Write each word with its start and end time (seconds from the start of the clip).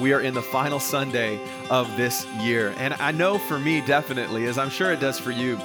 we 0.00 0.12
are 0.12 0.20
in 0.20 0.34
the 0.34 0.42
final 0.42 0.78
Sunday 0.78 1.40
of 1.70 1.94
this 1.96 2.26
year. 2.40 2.74
And 2.78 2.94
I 2.94 3.12
know 3.12 3.38
for 3.38 3.58
me, 3.58 3.80
definitely, 3.80 4.46
as 4.46 4.58
I'm 4.58 4.70
sure 4.70 4.92
it 4.92 5.00
does 5.00 5.18
for 5.18 5.30
you, 5.30 5.58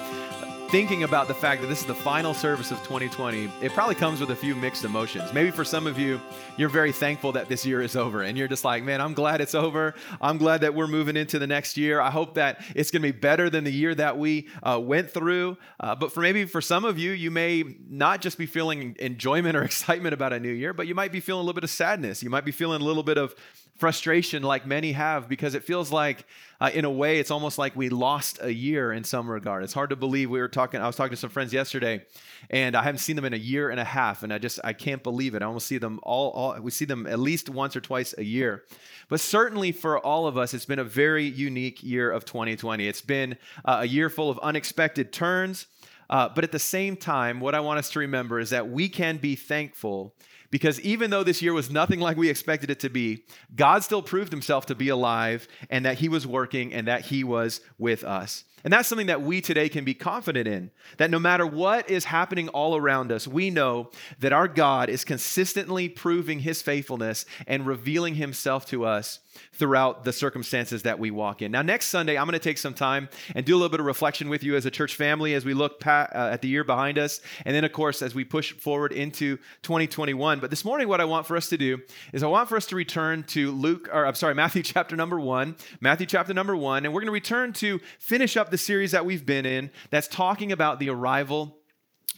thinking 0.72 1.04
about 1.04 1.28
the 1.28 1.34
fact 1.34 1.60
that 1.62 1.68
this 1.68 1.82
is 1.82 1.86
the 1.86 1.94
final 1.94 2.34
service 2.34 2.72
of 2.72 2.78
2020, 2.78 3.52
it 3.62 3.74
probably 3.74 3.94
comes 3.94 4.22
with 4.22 4.30
a 4.30 4.36
few 4.36 4.56
mixed 4.56 4.86
emotions. 4.86 5.34
Maybe 5.34 5.52
for 5.52 5.66
some 5.66 5.86
of 5.86 6.00
you, 6.00 6.22
you're 6.56 6.70
very 6.70 6.94
thankful 6.94 7.34
that 7.34 7.50
this 7.50 7.66
year 7.66 7.82
is 7.82 7.98
over 7.98 8.22
and 8.22 8.38
you're 8.38 8.48
just 8.48 8.64
like, 8.64 8.82
man, 8.82 9.02
I'm 9.02 9.14
glad 9.14 9.42
it's 9.42 9.54
over. 9.54 9.96
I'm 10.22 10.38
glad 10.38 10.62
that 10.62 10.74
we're 10.74 10.88
moving 10.88 11.18
into 11.18 11.40
the 11.40 11.48
next 11.48 11.76
year. 11.76 12.00
I 12.00 12.10
hope 12.10 12.36
that 12.36 12.64
it's 12.74 12.90
going 12.90 13.02
to 13.02 13.12
be 13.12 13.20
better 13.20 13.50
than 13.50 13.66
the 13.66 13.72
year 13.72 13.94
that 13.96 14.18
we 14.18 14.48
uh, 14.64 14.80
went 14.82 15.12
through. 15.12 15.58
Uh, 15.78 15.94
but 15.94 16.14
for 16.14 16.22
maybe 16.22 16.46
for 16.46 16.62
some 16.62 16.86
of 16.86 16.98
you, 16.98 17.12
you 17.12 17.32
may 17.32 17.66
not 17.90 18.22
just 18.22 18.38
be 18.38 18.46
feeling 18.46 18.96
enjoyment 18.98 19.58
or 19.58 19.64
excitement 19.66 20.14
about 20.14 20.32
a 20.32 20.40
new 20.40 20.54
year, 20.54 20.72
but 20.72 20.88
you 20.88 20.96
might 20.96 21.12
be 21.12 21.20
feeling 21.20 21.42
a 21.42 21.44
little 21.44 21.54
bit 21.54 21.66
of 21.66 21.70
sadness. 21.70 22.24
You 22.24 22.30
might 22.30 22.46
be 22.46 22.54
feeling 22.54 22.82
a 22.82 22.86
little 22.86 23.04
bit 23.04 23.18
of 23.18 23.36
frustration 23.82 24.44
like 24.44 24.68
many 24.68 24.92
have 24.92 25.28
because 25.28 25.56
it 25.56 25.64
feels 25.64 25.92
like 25.92 26.28
uh, 26.60 26.70
in 26.72 26.86
a 26.86 26.90
way 26.90 27.18
it's 27.18 27.32
almost 27.32 27.58
like 27.58 27.76
we 27.76 27.90
lost 27.90 28.38
a 28.44 28.54
year 28.54 28.94
in 28.94 29.04
some 29.04 29.28
regard. 29.28 29.64
It's 29.64 29.74
hard 29.74 29.90
to 29.90 29.96
believe 29.96 30.30
we 30.30 30.40
were 30.40 30.48
talking 30.48 30.80
i 30.80 30.86
was 30.86 30.96
talking 30.96 31.10
to 31.10 31.18
some 31.18 31.32
friends 31.32 31.52
yesterday 31.52 32.06
and 32.52 32.76
i 32.76 32.84
haven't 32.84 33.00
seen 33.00 33.16
them 33.16 33.26
in 33.26 33.34
a 33.34 33.44
year 33.54 33.72
and 33.72 33.80
a 33.80 33.84
half 33.84 34.22
and 34.22 34.32
i 34.32 34.38
just 34.38 34.60
i 34.64 34.72
can't 34.72 35.02
believe 35.02 35.34
it. 35.34 35.42
I 35.42 35.46
almost 35.46 35.66
see 35.66 35.80
them 35.80 36.00
all, 36.04 36.30
all 36.30 36.62
we 36.62 36.70
see 36.70 36.86
them 36.86 37.08
at 37.08 37.18
least 37.18 37.50
once 37.50 37.76
or 37.76 37.82
twice 37.82 38.14
a 38.20 38.24
year. 38.24 38.64
But 39.10 39.20
certainly 39.20 39.72
for 39.72 39.98
all 39.98 40.28
of 40.28 40.38
us 40.38 40.54
it's 40.54 40.68
been 40.68 40.78
a 40.78 40.84
very 40.84 41.26
unique 41.26 41.82
year 41.82 42.12
of 42.12 42.24
2020 42.24 42.88
it's 42.88 43.02
been 43.02 43.36
uh, 43.66 43.80
a 43.82 43.86
year 43.86 44.12
full 44.12 44.30
of 44.30 44.38
unexpected 44.40 45.12
turns 45.12 45.66
uh, 46.12 46.30
but 46.30 46.44
at 46.44 46.52
the 46.52 46.60
same 46.60 46.96
time 46.96 47.40
what 47.40 47.56
i 47.56 47.60
want 47.60 47.80
us 47.80 47.90
to 47.90 48.00
remember 48.00 48.40
is 48.40 48.52
that 48.52 48.70
we 48.70 48.88
can 48.88 49.18
be 49.18 49.36
thankful 49.36 50.14
because 50.52 50.80
even 50.82 51.10
though 51.10 51.24
this 51.24 51.42
year 51.42 51.54
was 51.54 51.72
nothing 51.72 52.00
like 52.00 52.18
we 52.18 52.30
expected 52.30 52.70
it 52.70 52.82
to 52.82 52.90
be, 52.90 53.24
God 53.56 53.84
still 53.84 54.02
proved 54.02 54.32
himself 54.32 54.68
to 54.68 54.76
be 54.76 54.90
alive 54.90 55.48
and 55.70 55.86
that 55.86 55.98
he 55.98 56.10
was 56.10 56.28
working 56.28 56.74
and 56.74 56.88
that 56.88 57.06
he 57.06 57.24
was 57.24 57.62
with 57.80 58.04
us. 58.04 58.44
And 58.64 58.72
that's 58.72 58.88
something 58.88 59.08
that 59.08 59.24
we 59.24 59.42
today 59.42 59.70
can 59.70 59.86
be 59.86 59.94
confident 59.94 60.48
in. 60.48 60.70
That 60.98 61.10
no 61.10 61.18
matter 61.18 61.48
what 61.48 61.90
is 61.90 62.06
happening 62.06 62.50
all 62.50 62.76
around 62.76 63.12
us, 63.12 63.28
we 63.28 63.50
know 63.50 63.90
that 64.20 64.34
our 64.34 64.48
God 64.48 64.90
is 64.90 65.04
consistently 65.04 65.90
proving 65.90 66.40
his 66.40 66.62
faithfulness 66.62 67.26
and 67.48 67.66
revealing 67.66 68.16
himself 68.16 68.66
to 68.68 68.86
us 68.86 69.20
throughout 69.54 70.04
the 70.04 70.14
circumstances 70.14 70.84
that 70.84 71.00
we 71.00 71.12
walk 71.12 71.42
in. 71.42 71.52
Now, 71.52 71.62
next 71.62 71.88
Sunday, 71.88 72.18
I'm 72.18 72.26
going 72.26 72.34
to 72.34 72.40
take 72.40 72.58
some 72.58 72.74
time 72.74 73.10
and 73.36 73.46
do 73.46 73.54
a 73.54 73.58
little 73.58 73.70
bit 73.70 73.80
of 73.80 73.86
reflection 73.86 74.30
with 74.30 74.44
you 74.44 74.56
as 74.56 74.66
a 74.66 74.72
church 74.72 74.96
family 74.96 75.34
as 75.34 75.46
we 75.46 75.54
look 75.54 75.86
uh, 75.86 76.08
at 76.12 76.42
the 76.42 76.48
year 76.48 76.64
behind 76.64 76.98
us. 76.98 77.22
And 77.46 77.56
then, 77.56 77.64
of 77.64 77.72
course, 77.72 78.02
as 78.02 78.16
we 78.16 78.24
push 78.24 78.54
forward 78.54 78.92
into 78.92 79.38
2021. 79.64 80.40
But 80.40 80.50
this 80.50 80.66
morning, 80.66 80.88
what 80.88 81.02
I 81.02 81.06
want 81.06 81.28
for 81.28 81.38
us 81.38 81.50
to 81.50 81.58
do 81.58 81.80
is 82.14 82.24
I 82.24 82.28
want 82.28 82.50
for 82.50 82.58
us 82.58 82.66
to 82.68 82.76
return 82.76 83.24
to 83.24 83.52
Luke, 83.52 83.90
or 83.92 84.06
I'm 84.06 84.16
sorry, 84.16 84.36
Matthew 84.42 84.64
chapter 84.64 84.96
number 84.96 85.20
one, 85.20 85.56
Matthew 85.80 86.08
chapter 86.08 86.34
number 86.34 86.56
one. 86.56 86.86
And 86.86 86.94
we're 86.94 87.02
going 87.02 87.08
to 87.08 87.12
return 87.12 87.54
to 87.54 87.80
finish 88.00 88.38
up 88.38 88.52
the 88.52 88.58
series 88.58 88.92
that 88.92 89.06
we've 89.06 89.26
been 89.26 89.46
in 89.46 89.72
that's 89.90 90.08
talking 90.08 90.52
about 90.52 90.80
the 90.80 90.90
arrival 90.90 91.61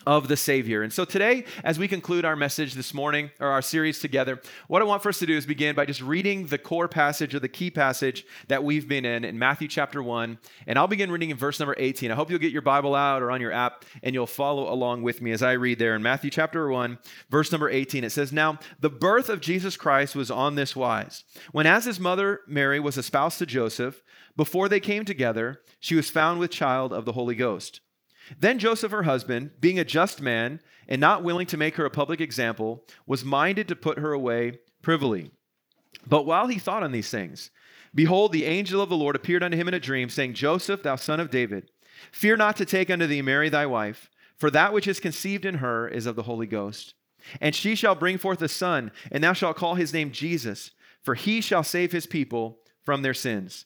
of 0.06 0.28
the 0.28 0.38
Savior. 0.38 0.84
And 0.84 0.92
so 0.92 1.06
today, 1.06 1.46
as 1.64 1.80
we 1.80 1.88
conclude 1.88 2.26
our 2.26 2.36
message 2.36 2.74
this 2.74 2.94
morning, 2.94 3.32
or 3.40 3.48
our 3.48 3.62
series 3.62 4.00
together, 4.00 4.42
what 4.68 4.82
I 4.82 4.86
want 4.86 5.04
for 5.04 5.10
us 5.10 5.20
to 5.20 5.26
do 5.26 5.36
is 5.36 5.46
begin 5.46 5.76
by 5.76 5.86
just 5.86 6.02
reading 6.02 6.48
the 6.48 6.58
core 6.58 6.88
passage 6.88 7.34
or 7.36 7.40
the 7.40 7.48
key 7.48 7.72
passage 7.72 8.26
that 8.48 8.64
we've 8.64 8.88
been 8.88 9.06
in 9.06 9.24
in 9.24 9.40
Matthew 9.40 9.68
chapter 9.68 10.02
1. 10.02 10.38
And 10.68 10.78
I'll 10.78 10.88
begin 10.88 11.12
reading 11.12 11.30
in 11.30 11.38
verse 11.38 11.60
number 11.60 11.76
18. 11.78 12.12
I 12.12 12.16
hope 12.16 12.30
you'll 12.30 12.40
get 12.40 12.52
your 12.52 12.62
Bible 12.62 12.96
out 12.96 13.22
or 13.22 13.32
on 13.32 13.42
your 13.42 13.52
app 13.52 13.86
and 14.02 14.14
you'll 14.14 14.28
follow 14.28 14.72
along 14.72 15.04
with 15.04 15.22
me 15.22 15.32
as 15.32 15.44
I 15.44 15.54
read 15.54 15.80
there 15.80 15.96
in 15.96 16.04
Matthew 16.04 16.30
chapter 16.30 16.70
1, 16.70 16.98
verse 17.30 17.52
number 17.52 17.70
18. 17.70 18.04
It 18.04 18.12
says, 18.12 18.32
Now 18.32 18.60
the 18.80 18.90
birth 18.90 19.30
of 19.30 19.42
Jesus 19.42 19.78
Christ 19.78 20.16
was 20.16 20.32
on 20.32 20.56
this 20.56 20.76
wise. 20.76 21.24
When 21.52 21.66
as 21.66 21.86
his 21.86 22.00
mother 22.00 22.42
Mary 22.48 22.80
was 22.80 22.98
espoused 22.98 23.40
to 23.40 23.46
Joseph, 23.46 24.02
before 24.36 24.68
they 24.68 24.80
came 24.80 25.06
together, 25.06 25.62
she 25.80 25.96
was 25.96 26.10
found 26.10 26.40
with 26.40 26.52
child 26.52 26.92
of 26.92 27.06
the 27.06 27.12
Holy 27.14 27.36
Ghost. 27.36 27.82
Then 28.40 28.60
Joseph, 28.60 28.92
her 28.92 29.04
husband, 29.04 29.52
being 29.60 29.80
a 29.80 29.86
just 29.86 30.22
man 30.22 30.60
and 30.88 31.00
not 31.00 31.24
willing 31.24 31.48
to 31.48 31.58
make 31.58 31.76
her 31.76 31.86
a 31.86 31.92
public 31.92 32.22
example, 32.22 32.86
was 33.06 33.24
minded 33.24 33.68
to 33.68 33.76
put 33.76 34.00
her 34.00 34.14
away 34.14 34.60
privily. 34.82 35.32
But 36.06 36.26
while 36.26 36.48
he 36.48 36.60
thought 36.60 36.84
on 36.84 36.92
these 36.92 37.10
things, 37.10 37.52
behold, 37.94 38.32
the 38.32 38.46
angel 38.46 38.82
of 38.82 38.90
the 38.90 38.98
Lord 38.98 39.16
appeared 39.16 39.44
unto 39.44 39.58
him 39.58 39.68
in 39.68 39.74
a 39.74 39.80
dream, 39.80 40.10
saying, 40.10 40.34
Joseph, 40.34 40.84
thou 40.84 40.96
son 40.96 41.20
of 41.20 41.30
David, 41.30 41.70
fear 42.12 42.36
not 42.36 42.56
to 42.58 42.66
take 42.66 42.90
unto 42.90 43.08
thee 43.08 43.22
Mary 43.22 43.50
thy 43.50 43.66
wife, 43.66 44.10
for 44.36 44.50
that 44.52 44.74
which 44.74 44.88
is 44.88 45.00
conceived 45.00 45.46
in 45.46 45.56
her 45.56 45.88
is 45.88 46.06
of 46.06 46.16
the 46.16 46.24
Holy 46.24 46.48
Ghost. 46.48 46.96
And 47.40 47.56
she 47.56 47.76
shall 47.76 47.96
bring 47.96 48.18
forth 48.18 48.42
a 48.42 48.50
son, 48.50 48.92
and 49.12 49.24
thou 49.24 49.34
shalt 49.34 49.56
call 49.56 49.76
his 49.76 49.94
name 49.94 50.12
Jesus, 50.12 50.72
for 51.02 51.16
he 51.16 51.40
shall 51.40 51.64
save 51.64 51.92
his 51.92 52.06
people 52.06 52.60
from 52.82 53.02
their 53.02 53.14
sins. 53.14 53.66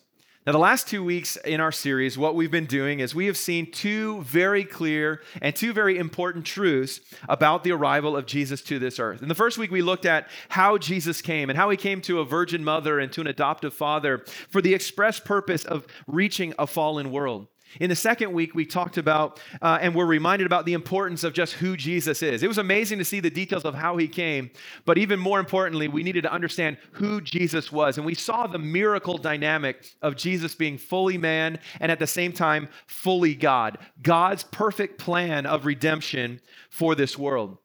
Now, 0.43 0.53
the 0.53 0.57
last 0.57 0.87
two 0.87 1.03
weeks 1.03 1.35
in 1.35 1.61
our 1.61 1.71
series, 1.71 2.17
what 2.17 2.33
we've 2.33 2.49
been 2.49 2.65
doing 2.65 2.99
is 2.99 3.13
we 3.13 3.27
have 3.27 3.37
seen 3.37 3.69
two 3.69 4.23
very 4.23 4.63
clear 4.63 5.21
and 5.39 5.55
two 5.55 5.71
very 5.71 5.99
important 5.99 6.45
truths 6.45 6.99
about 7.29 7.63
the 7.63 7.73
arrival 7.73 8.17
of 8.17 8.25
Jesus 8.25 8.63
to 8.63 8.79
this 8.79 8.97
earth. 8.97 9.21
In 9.21 9.27
the 9.27 9.35
first 9.35 9.59
week, 9.59 9.69
we 9.69 9.83
looked 9.83 10.07
at 10.07 10.29
how 10.49 10.79
Jesus 10.79 11.21
came 11.21 11.51
and 11.51 11.57
how 11.59 11.69
he 11.69 11.77
came 11.77 12.01
to 12.01 12.21
a 12.21 12.25
virgin 12.25 12.63
mother 12.63 12.99
and 12.99 13.13
to 13.13 13.21
an 13.21 13.27
adoptive 13.27 13.71
father 13.71 14.25
for 14.49 14.63
the 14.63 14.73
express 14.73 15.19
purpose 15.19 15.63
of 15.63 15.85
reaching 16.07 16.55
a 16.57 16.65
fallen 16.65 17.11
world. 17.11 17.45
In 17.79 17.89
the 17.89 17.95
second 17.95 18.33
week, 18.33 18.53
we 18.53 18.65
talked 18.65 18.97
about 18.97 19.39
uh, 19.61 19.79
and 19.81 19.95
we're 19.95 20.05
reminded 20.05 20.45
about 20.45 20.65
the 20.65 20.73
importance 20.73 21.23
of 21.23 21.33
just 21.33 21.53
who 21.53 21.77
Jesus 21.77 22.21
is. 22.21 22.43
It 22.43 22.47
was 22.47 22.57
amazing 22.57 22.99
to 22.99 23.05
see 23.05 23.19
the 23.19 23.29
details 23.29 23.63
of 23.63 23.75
how 23.75 23.97
he 23.97 24.07
came, 24.07 24.51
but 24.85 24.97
even 24.97 25.19
more 25.19 25.39
importantly, 25.39 25.87
we 25.87 26.03
needed 26.03 26.23
to 26.23 26.31
understand 26.31 26.77
who 26.91 27.21
Jesus 27.21 27.71
was. 27.71 27.97
And 27.97 28.05
we 28.05 28.15
saw 28.15 28.47
the 28.47 28.59
miracle 28.59 29.17
dynamic 29.17 29.85
of 30.01 30.15
Jesus 30.15 30.55
being 30.55 30.77
fully 30.77 31.17
man 31.17 31.59
and 31.79 31.91
at 31.91 31.99
the 31.99 32.07
same 32.07 32.33
time 32.33 32.67
fully 32.87 33.35
God. 33.35 33.77
God's 34.01 34.43
perfect 34.43 34.97
plan 34.99 35.45
of 35.45 35.65
redemption 35.65 36.41
for 36.69 36.95
this 36.95 37.17
world. 37.17 37.57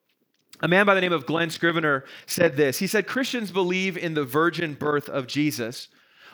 A 0.61 0.69
man 0.69 0.87
by 0.87 0.95
the 0.95 1.01
name 1.01 1.13
of 1.13 1.27
Glen 1.27 1.51
Scrivener 1.51 2.05
said 2.27 2.57
this. 2.57 2.79
He 2.79 2.87
said, 2.87 3.07
Christians 3.07 3.51
believe 3.51 3.99
in 3.99 4.15
the 4.15 4.25
virgin 4.25 4.75
birth 4.75 5.09
of 5.09 5.27
Jesus, 5.27 5.89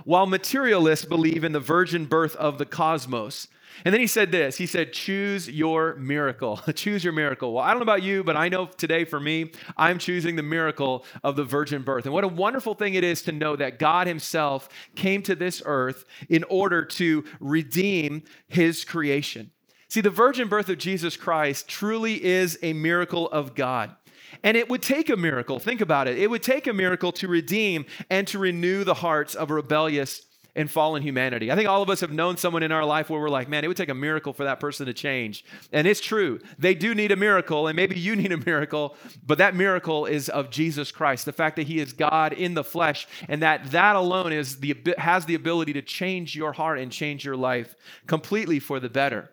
while 0.04 0.26
materialists 0.26 1.04
believe 1.04 1.42
in 1.42 1.52
the 1.52 1.60
virgin 1.60 2.04
birth 2.04 2.36
of 2.36 2.58
the 2.58 2.64
cosmos. 2.64 3.48
And 3.84 3.92
then 3.92 4.00
he 4.00 4.06
said 4.06 4.32
this 4.32 4.56
He 4.56 4.66
said, 4.66 4.92
Choose 4.92 5.48
your 5.48 5.94
miracle. 5.96 6.56
choose 6.74 7.02
your 7.04 7.12
miracle. 7.12 7.52
Well, 7.52 7.64
I 7.64 7.70
don't 7.70 7.78
know 7.78 7.84
about 7.84 8.02
you, 8.02 8.24
but 8.24 8.36
I 8.36 8.48
know 8.48 8.66
today 8.66 9.04
for 9.04 9.20
me, 9.20 9.52
I'm 9.76 9.98
choosing 9.98 10.36
the 10.36 10.42
miracle 10.42 11.04
of 11.22 11.36
the 11.36 11.44
virgin 11.44 11.82
birth. 11.82 12.04
And 12.04 12.14
what 12.14 12.24
a 12.24 12.28
wonderful 12.28 12.74
thing 12.74 12.94
it 12.94 13.04
is 13.04 13.22
to 13.22 13.32
know 13.32 13.56
that 13.56 13.78
God 13.78 14.06
Himself 14.06 14.68
came 14.94 15.22
to 15.22 15.34
this 15.34 15.62
earth 15.64 16.04
in 16.28 16.44
order 16.44 16.84
to 16.84 17.24
redeem 17.40 18.22
His 18.48 18.84
creation. 18.84 19.50
See, 19.88 20.00
the 20.00 20.10
virgin 20.10 20.48
birth 20.48 20.68
of 20.68 20.78
Jesus 20.78 21.16
Christ 21.16 21.68
truly 21.68 22.24
is 22.24 22.58
a 22.62 22.72
miracle 22.72 23.28
of 23.30 23.54
God. 23.54 23.94
And 24.42 24.56
it 24.56 24.68
would 24.68 24.82
take 24.82 25.10
a 25.10 25.16
miracle, 25.16 25.58
think 25.58 25.80
about 25.80 26.08
it. 26.08 26.18
It 26.18 26.30
would 26.30 26.42
take 26.42 26.66
a 26.66 26.72
miracle 26.72 27.12
to 27.12 27.28
redeem 27.28 27.84
and 28.08 28.26
to 28.28 28.38
renew 28.38 28.84
the 28.84 28.94
hearts 28.94 29.34
of 29.34 29.50
rebellious 29.50 30.22
in 30.54 30.68
fallen 30.68 31.02
humanity. 31.02 31.50
I 31.50 31.56
think 31.56 31.68
all 31.68 31.82
of 31.82 31.88
us 31.88 32.00
have 32.00 32.12
known 32.12 32.36
someone 32.36 32.62
in 32.62 32.72
our 32.72 32.84
life 32.84 33.08
where 33.08 33.18
we're 33.18 33.30
like, 33.30 33.48
man, 33.48 33.64
it 33.64 33.68
would 33.68 33.76
take 33.76 33.88
a 33.88 33.94
miracle 33.94 34.34
for 34.34 34.44
that 34.44 34.60
person 34.60 34.86
to 34.86 34.92
change. 34.92 35.44
And 35.72 35.86
it's 35.86 36.00
true. 36.00 36.40
They 36.58 36.74
do 36.74 36.94
need 36.94 37.10
a 37.10 37.16
miracle, 37.16 37.68
and 37.68 37.76
maybe 37.76 37.98
you 37.98 38.14
need 38.22 38.32
a 38.32 38.36
miracle, 38.36 38.96
but 39.26 39.38
that 39.38 39.54
miracle 39.54 40.04
is 40.04 40.28
of 40.28 40.50
Jesus 40.50 40.92
Christ, 40.92 41.24
the 41.24 41.32
fact 41.32 41.56
that 41.56 41.66
he 41.66 41.78
is 41.78 41.92
God 41.94 42.34
in 42.34 42.54
the 42.54 42.64
flesh, 42.64 43.08
and 43.28 43.40
that 43.42 43.70
that 43.70 43.96
alone 43.96 44.32
is 44.32 44.60
the, 44.60 44.76
has 44.98 45.24
the 45.24 45.34
ability 45.34 45.72
to 45.72 45.82
change 45.82 46.36
your 46.36 46.52
heart 46.52 46.78
and 46.78 46.92
change 46.92 47.24
your 47.24 47.36
life 47.36 47.74
completely 48.06 48.58
for 48.58 48.78
the 48.78 48.90
better. 48.90 49.30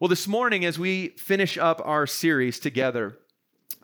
Well, 0.00 0.08
this 0.08 0.26
morning, 0.26 0.64
as 0.64 0.78
we 0.78 1.08
finish 1.10 1.58
up 1.58 1.80
our 1.84 2.06
series 2.06 2.58
together, 2.58 3.18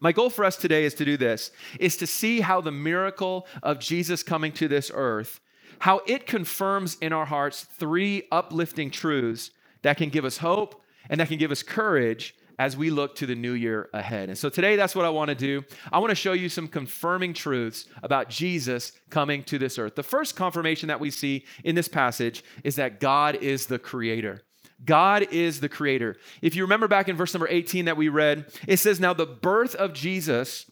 my 0.00 0.12
goal 0.12 0.30
for 0.30 0.44
us 0.44 0.56
today 0.56 0.84
is 0.84 0.94
to 0.94 1.04
do 1.04 1.16
this 1.16 1.52
is 1.78 1.96
to 1.98 2.06
see 2.06 2.40
how 2.40 2.60
the 2.60 2.72
miracle 2.72 3.46
of 3.62 3.78
Jesus 3.78 4.22
coming 4.22 4.52
to 4.52 4.68
this 4.68 4.90
earth 4.92 5.40
how 5.80 6.00
it 6.06 6.26
confirms 6.26 6.96
in 7.00 7.12
our 7.12 7.26
hearts 7.26 7.62
three 7.64 8.24
uplifting 8.30 8.90
truths 8.90 9.50
that 9.82 9.96
can 9.96 10.08
give 10.08 10.24
us 10.24 10.38
hope 10.38 10.82
and 11.08 11.20
that 11.20 11.28
can 11.28 11.38
give 11.38 11.50
us 11.50 11.62
courage 11.62 12.34
as 12.58 12.76
we 12.76 12.90
look 12.90 13.14
to 13.16 13.26
the 13.26 13.34
new 13.34 13.52
year 13.52 13.90
ahead. 13.92 14.28
And 14.28 14.38
so 14.38 14.48
today, 14.48 14.76
that's 14.76 14.94
what 14.94 15.04
I 15.04 15.10
want 15.10 15.28
to 15.28 15.34
do. 15.34 15.62
I 15.92 15.98
want 15.98 16.10
to 16.10 16.16
show 16.16 16.32
you 16.32 16.48
some 16.48 16.68
confirming 16.68 17.34
truths 17.34 17.86
about 18.02 18.30
Jesus 18.30 18.92
coming 19.10 19.42
to 19.44 19.58
this 19.58 19.78
earth. 19.78 19.94
The 19.94 20.02
first 20.02 20.36
confirmation 20.36 20.88
that 20.88 21.00
we 21.00 21.10
see 21.10 21.44
in 21.64 21.74
this 21.74 21.88
passage 21.88 22.42
is 22.64 22.76
that 22.76 22.98
God 23.00 23.36
is 23.36 23.66
the 23.66 23.78
creator. 23.78 24.42
God 24.84 25.28
is 25.30 25.60
the 25.60 25.68
creator. 25.68 26.16
If 26.42 26.54
you 26.54 26.62
remember 26.62 26.88
back 26.88 27.08
in 27.08 27.16
verse 27.16 27.32
number 27.32 27.48
18 27.48 27.86
that 27.86 27.96
we 27.96 28.08
read, 28.08 28.46
it 28.66 28.78
says, 28.78 29.00
Now 29.00 29.12
the 29.12 29.26
birth 29.26 29.74
of 29.74 29.92
Jesus 29.92 30.66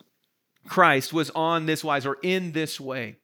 Christ 0.66 1.12
was 1.12 1.30
on 1.30 1.66
this 1.66 1.84
wise 1.84 2.06
or 2.06 2.18
in 2.22 2.52
this 2.52 2.80
way. 2.80 3.16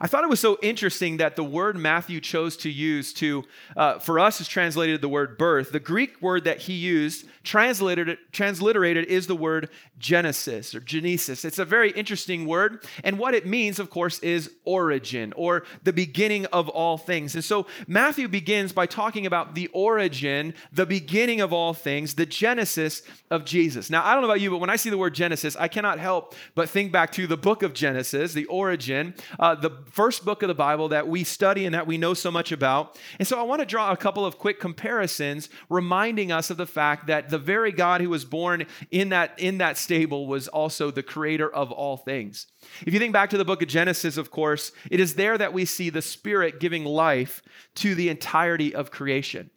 I 0.00 0.06
thought 0.06 0.24
it 0.24 0.30
was 0.30 0.40
so 0.40 0.58
interesting 0.62 1.16
that 1.18 1.36
the 1.36 1.44
word 1.44 1.76
Matthew 1.76 2.20
chose 2.20 2.56
to 2.58 2.70
use 2.70 3.12
to, 3.14 3.44
uh, 3.76 3.98
for 3.98 4.18
us, 4.18 4.40
is 4.40 4.48
translated 4.48 5.00
the 5.00 5.08
word 5.08 5.38
birth. 5.38 5.72
The 5.72 5.80
Greek 5.80 6.20
word 6.20 6.44
that 6.44 6.60
he 6.62 6.74
used, 6.74 7.26
translated, 7.44 8.18
transliterated, 8.32 9.06
is 9.06 9.26
the 9.26 9.36
word 9.36 9.70
Genesis 9.98 10.74
or 10.74 10.80
Genesis. 10.80 11.44
It's 11.44 11.58
a 11.58 11.64
very 11.64 11.90
interesting 11.92 12.46
word. 12.46 12.84
And 13.04 13.18
what 13.18 13.34
it 13.34 13.46
means, 13.46 13.78
of 13.78 13.90
course, 13.90 14.18
is 14.18 14.50
origin 14.64 15.32
or 15.36 15.64
the 15.82 15.92
beginning 15.92 16.46
of 16.46 16.68
all 16.68 16.98
things. 16.98 17.34
And 17.34 17.44
so 17.44 17.66
Matthew 17.86 18.28
begins 18.28 18.72
by 18.72 18.86
talking 18.86 19.26
about 19.26 19.54
the 19.54 19.68
origin, 19.68 20.54
the 20.72 20.86
beginning 20.86 21.40
of 21.40 21.52
all 21.52 21.72
things, 21.72 22.14
the 22.14 22.26
Genesis 22.26 23.02
of 23.30 23.44
Jesus. 23.44 23.88
Now, 23.90 24.04
I 24.04 24.12
don't 24.12 24.22
know 24.22 24.28
about 24.28 24.40
you, 24.40 24.50
but 24.50 24.58
when 24.58 24.70
I 24.70 24.76
see 24.76 24.90
the 24.90 24.98
word 24.98 25.14
Genesis, 25.14 25.56
I 25.56 25.68
cannot 25.68 25.98
help 25.98 26.34
but 26.54 26.68
think 26.68 26.92
back 26.92 27.12
to 27.12 27.26
the 27.26 27.36
book 27.36 27.62
of 27.62 27.72
Genesis, 27.72 28.32
the 28.32 28.46
origin, 28.46 29.14
uh, 29.38 29.54
the 29.54 29.70
first 29.90 30.24
book 30.24 30.42
of 30.42 30.48
the 30.48 30.54
Bible 30.54 30.88
that 30.88 31.08
we 31.08 31.24
study 31.24 31.64
and 31.64 31.74
that 31.74 31.86
we 31.86 31.98
know 31.98 32.14
so 32.14 32.30
much 32.30 32.52
about. 32.52 32.98
And 33.18 33.26
so 33.26 33.38
I 33.38 33.42
want 33.42 33.60
to 33.60 33.66
draw 33.66 33.92
a 33.92 33.96
couple 33.96 34.24
of 34.24 34.38
quick 34.38 34.60
comparisons, 34.60 35.48
reminding 35.68 36.32
us 36.32 36.50
of 36.50 36.56
the 36.56 36.66
fact 36.66 37.06
that 37.06 37.28
the 37.28 37.38
very 37.38 37.72
God 37.72 38.00
who 38.00 38.10
was 38.10 38.24
born 38.24 38.66
in 38.90 39.10
that, 39.10 39.38
in 39.38 39.58
that 39.58 39.78
stable 39.78 40.26
was 40.26 40.48
also 40.48 40.90
the 40.90 41.02
creator 41.02 41.52
of 41.52 41.72
all 41.72 41.96
things. 41.96 42.46
If 42.84 42.92
you 42.92 42.98
think 42.98 43.12
back 43.12 43.30
to 43.30 43.38
the 43.38 43.44
book 43.44 43.62
of 43.62 43.68
Genesis, 43.68 44.16
of 44.16 44.30
course, 44.30 44.72
it 44.90 45.00
is 45.00 45.14
there 45.14 45.38
that 45.38 45.52
we 45.52 45.64
see 45.64 45.90
the 45.90 46.02
Spirit 46.02 46.60
giving 46.60 46.84
life 46.84 47.42
to 47.76 47.94
the 47.94 48.08
entirety 48.08 48.74
of 48.74 48.90
creation. 48.90 49.50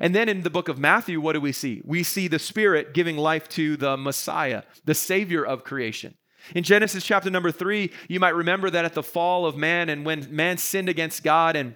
And 0.00 0.14
then 0.14 0.28
in 0.28 0.42
the 0.42 0.50
book 0.50 0.68
of 0.68 0.78
Matthew, 0.78 1.20
what 1.20 1.32
do 1.32 1.40
we 1.40 1.52
see? 1.52 1.80
We 1.84 2.02
see 2.02 2.28
the 2.28 2.38
Spirit 2.38 2.92
giving 2.92 3.16
life 3.16 3.48
to 3.50 3.76
the 3.76 3.96
Messiah, 3.96 4.62
the 4.84 4.94
Savior 4.94 5.44
of 5.44 5.64
creation. 5.64 6.14
In 6.54 6.64
Genesis 6.64 7.04
chapter 7.04 7.30
number 7.30 7.52
three, 7.52 7.92
you 8.08 8.20
might 8.20 8.34
remember 8.34 8.70
that 8.70 8.84
at 8.84 8.94
the 8.94 9.02
fall 9.02 9.46
of 9.46 9.56
man 9.56 9.88
and 9.88 10.04
when 10.04 10.26
man 10.34 10.58
sinned 10.58 10.88
against 10.88 11.22
God 11.22 11.56
and 11.56 11.74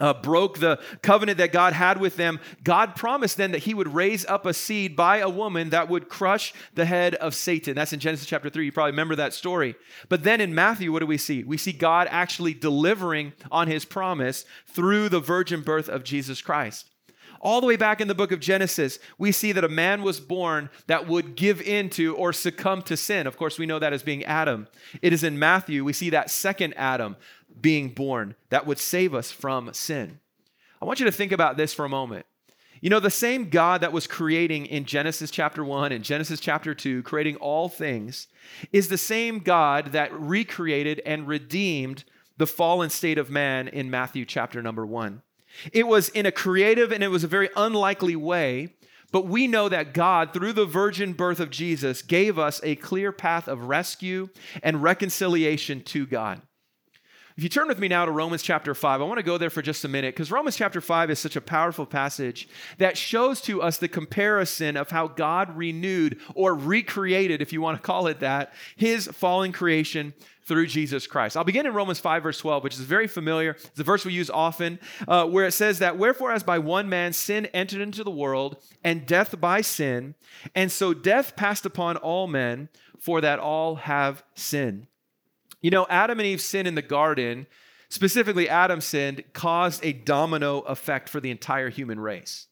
uh, 0.00 0.14
broke 0.14 0.58
the 0.58 0.80
covenant 1.02 1.38
that 1.38 1.52
God 1.52 1.72
had 1.72 2.00
with 2.00 2.16
them, 2.16 2.40
God 2.64 2.96
promised 2.96 3.36
then 3.36 3.52
that 3.52 3.64
He 3.64 3.74
would 3.74 3.94
raise 3.94 4.24
up 4.26 4.46
a 4.46 4.54
seed 4.54 4.96
by 4.96 5.18
a 5.18 5.28
woman 5.28 5.70
that 5.70 5.88
would 5.88 6.08
crush 6.08 6.54
the 6.74 6.86
head 6.86 7.14
of 7.16 7.34
Satan. 7.34 7.74
That's 7.74 7.92
in 7.92 8.00
Genesis 8.00 8.26
chapter 8.26 8.50
3. 8.50 8.64
You 8.64 8.72
probably 8.72 8.92
remember 8.92 9.16
that 9.16 9.34
story. 9.34 9.76
But 10.08 10.24
then 10.24 10.40
in 10.40 10.54
Matthew, 10.54 10.90
what 10.90 11.00
do 11.00 11.06
we 11.06 11.18
see? 11.18 11.44
We 11.44 11.58
see 11.58 11.72
God 11.72 12.08
actually 12.10 12.54
delivering 12.54 13.34
on 13.52 13.68
His 13.68 13.84
promise 13.84 14.44
through 14.66 15.10
the 15.10 15.20
virgin 15.20 15.60
birth 15.60 15.88
of 15.88 16.04
Jesus 16.04 16.40
Christ. 16.40 16.88
All 17.42 17.60
the 17.62 17.66
way 17.66 17.76
back 17.76 18.02
in 18.02 18.08
the 18.08 18.14
book 18.14 18.32
of 18.32 18.40
Genesis, 18.40 18.98
we 19.16 19.32
see 19.32 19.52
that 19.52 19.64
a 19.64 19.68
man 19.68 20.02
was 20.02 20.20
born 20.20 20.68
that 20.86 21.08
would 21.08 21.36
give 21.36 21.62
into 21.62 22.14
or 22.16 22.34
succumb 22.34 22.82
to 22.82 22.96
sin. 22.96 23.26
Of 23.26 23.38
course, 23.38 23.58
we 23.58 23.64
know 23.64 23.78
that 23.78 23.94
as 23.94 24.02
being 24.02 24.24
Adam. 24.24 24.68
It 25.00 25.14
is 25.14 25.24
in 25.24 25.38
Matthew, 25.38 25.82
we 25.82 25.94
see 25.94 26.10
that 26.10 26.30
second 26.30 26.74
Adam 26.76 27.16
being 27.60 27.88
born 27.90 28.34
that 28.50 28.66
would 28.66 28.78
save 28.78 29.14
us 29.14 29.30
from 29.30 29.72
sin. 29.72 30.20
I 30.82 30.84
want 30.84 31.00
you 31.00 31.06
to 31.06 31.12
think 31.12 31.32
about 31.32 31.56
this 31.56 31.72
for 31.72 31.84
a 31.86 31.90
moment. 31.90 32.26
You 32.82 32.88
know, 32.88 33.00
the 33.00 33.10
same 33.10 33.50
God 33.50 33.82
that 33.82 33.92
was 33.92 34.06
creating 34.06 34.66
in 34.66 34.86
Genesis 34.86 35.30
chapter 35.30 35.62
1 35.62 35.92
and 35.92 36.04
Genesis 36.04 36.40
chapter 36.40 36.74
2, 36.74 37.02
creating 37.02 37.36
all 37.36 37.68
things, 37.68 38.26
is 38.72 38.88
the 38.88 38.96
same 38.98 39.40
God 39.40 39.92
that 39.92 40.12
recreated 40.18 41.00
and 41.04 41.28
redeemed 41.28 42.04
the 42.38 42.46
fallen 42.46 42.88
state 42.88 43.18
of 43.18 43.30
man 43.30 43.68
in 43.68 43.90
Matthew 43.90 44.24
chapter 44.24 44.62
number 44.62 44.86
1. 44.86 45.20
It 45.72 45.86
was 45.86 46.08
in 46.10 46.26
a 46.26 46.32
creative 46.32 46.92
and 46.92 47.02
it 47.02 47.08
was 47.08 47.24
a 47.24 47.28
very 47.28 47.50
unlikely 47.56 48.16
way, 48.16 48.74
but 49.12 49.26
we 49.26 49.46
know 49.46 49.68
that 49.68 49.94
God, 49.94 50.32
through 50.32 50.52
the 50.52 50.66
virgin 50.66 51.12
birth 51.12 51.40
of 51.40 51.50
Jesus, 51.50 52.02
gave 52.02 52.38
us 52.38 52.60
a 52.62 52.76
clear 52.76 53.12
path 53.12 53.48
of 53.48 53.64
rescue 53.64 54.28
and 54.62 54.82
reconciliation 54.82 55.82
to 55.84 56.06
God. 56.06 56.42
If 57.36 57.44
you 57.44 57.48
turn 57.48 57.68
with 57.68 57.78
me 57.78 57.86
now 57.86 58.04
to 58.04 58.10
Romans 58.10 58.42
chapter 58.42 58.74
5, 58.74 59.00
I 59.00 59.04
want 59.04 59.18
to 59.18 59.22
go 59.22 59.38
there 59.38 59.50
for 59.50 59.62
just 59.62 59.84
a 59.84 59.88
minute 59.88 60.14
because 60.14 60.32
Romans 60.32 60.56
chapter 60.56 60.80
5 60.80 61.10
is 61.10 61.18
such 61.18 61.36
a 61.36 61.40
powerful 61.40 61.86
passage 61.86 62.48
that 62.78 62.98
shows 62.98 63.40
to 63.42 63.62
us 63.62 63.78
the 63.78 63.88
comparison 63.88 64.76
of 64.76 64.90
how 64.90 65.06
God 65.06 65.56
renewed 65.56 66.18
or 66.34 66.54
recreated, 66.54 67.40
if 67.40 67.52
you 67.52 67.60
want 67.60 67.78
to 67.78 67.82
call 67.82 68.08
it 68.08 68.20
that, 68.20 68.52
his 68.74 69.06
fallen 69.06 69.52
creation 69.52 70.12
through 70.42 70.66
Jesus 70.66 71.06
Christ. 71.06 71.36
I'll 71.36 71.44
begin 71.44 71.66
in 71.66 71.72
Romans 71.72 72.00
5, 72.00 72.24
verse 72.24 72.38
12, 72.38 72.64
which 72.64 72.74
is 72.74 72.80
very 72.80 73.06
familiar. 73.06 73.52
It's 73.52 73.78
a 73.78 73.84
verse 73.84 74.04
we 74.04 74.12
use 74.12 74.30
often, 74.30 74.80
uh, 75.06 75.24
where 75.26 75.46
it 75.46 75.52
says 75.52 75.78
that, 75.78 75.96
Wherefore, 75.96 76.32
as 76.32 76.42
by 76.42 76.58
one 76.58 76.88
man 76.88 77.12
sin 77.12 77.46
entered 77.46 77.80
into 77.80 78.02
the 78.02 78.10
world, 78.10 78.56
and 78.82 79.06
death 79.06 79.40
by 79.40 79.60
sin, 79.60 80.16
and 80.56 80.72
so 80.72 80.92
death 80.92 81.36
passed 81.36 81.64
upon 81.64 81.96
all 81.96 82.26
men, 82.26 82.68
for 82.98 83.20
that 83.20 83.38
all 83.38 83.76
have 83.76 84.24
sinned. 84.34 84.88
You 85.60 85.70
know, 85.70 85.86
Adam 85.90 86.18
and 86.18 86.26
Eve's 86.26 86.44
sin 86.44 86.66
in 86.66 86.74
the 86.74 86.82
garden, 86.82 87.46
specifically 87.88 88.48
Adam's 88.48 88.84
sin, 88.84 89.22
caused 89.32 89.84
a 89.84 89.92
domino 89.92 90.60
effect 90.60 91.08
for 91.08 91.20
the 91.20 91.30
entire 91.30 91.68
human 91.68 92.00
race. 92.00 92.46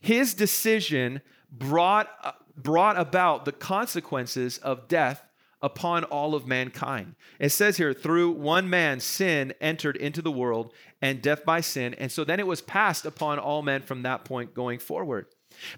His 0.00 0.34
decision 0.34 1.20
brought, 1.50 2.08
uh, 2.22 2.32
brought 2.56 2.98
about 2.98 3.44
the 3.44 3.52
consequences 3.52 4.58
of 4.58 4.88
death 4.88 5.26
upon 5.62 6.04
all 6.04 6.34
of 6.34 6.46
mankind. 6.46 7.14
It 7.38 7.48
says 7.48 7.78
here, 7.78 7.94
through 7.94 8.32
one 8.32 8.68
man, 8.68 9.00
sin 9.00 9.54
entered 9.60 9.96
into 9.96 10.20
the 10.20 10.30
world, 10.30 10.74
and 11.00 11.22
death 11.22 11.44
by 11.44 11.62
sin. 11.62 11.94
And 11.94 12.12
so 12.12 12.22
then 12.22 12.38
it 12.38 12.46
was 12.46 12.60
passed 12.60 13.06
upon 13.06 13.38
all 13.38 13.62
men 13.62 13.80
from 13.80 14.02
that 14.02 14.24
point 14.24 14.54
going 14.54 14.78
forward. 14.78 15.26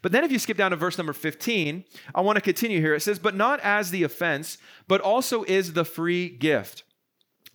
But 0.02 0.12
then 0.12 0.25
if 0.25 0.32
you 0.32 0.38
skip 0.38 0.56
down 0.56 0.70
to 0.70 0.76
verse 0.76 0.99
number 0.99 1.12
15, 1.12 1.84
I 2.14 2.20
want 2.20 2.37
to 2.37 2.43
continue 2.43 2.81
here. 2.81 2.94
It 2.94 3.00
says, 3.00 3.19
But 3.19 3.34
not 3.34 3.61
as 3.61 3.90
the 3.90 4.02
offense, 4.02 4.58
but 4.88 5.00
also 5.00 5.44
is 5.44 5.73
the 5.73 5.84
free 5.84 6.28
gift. 6.28 6.82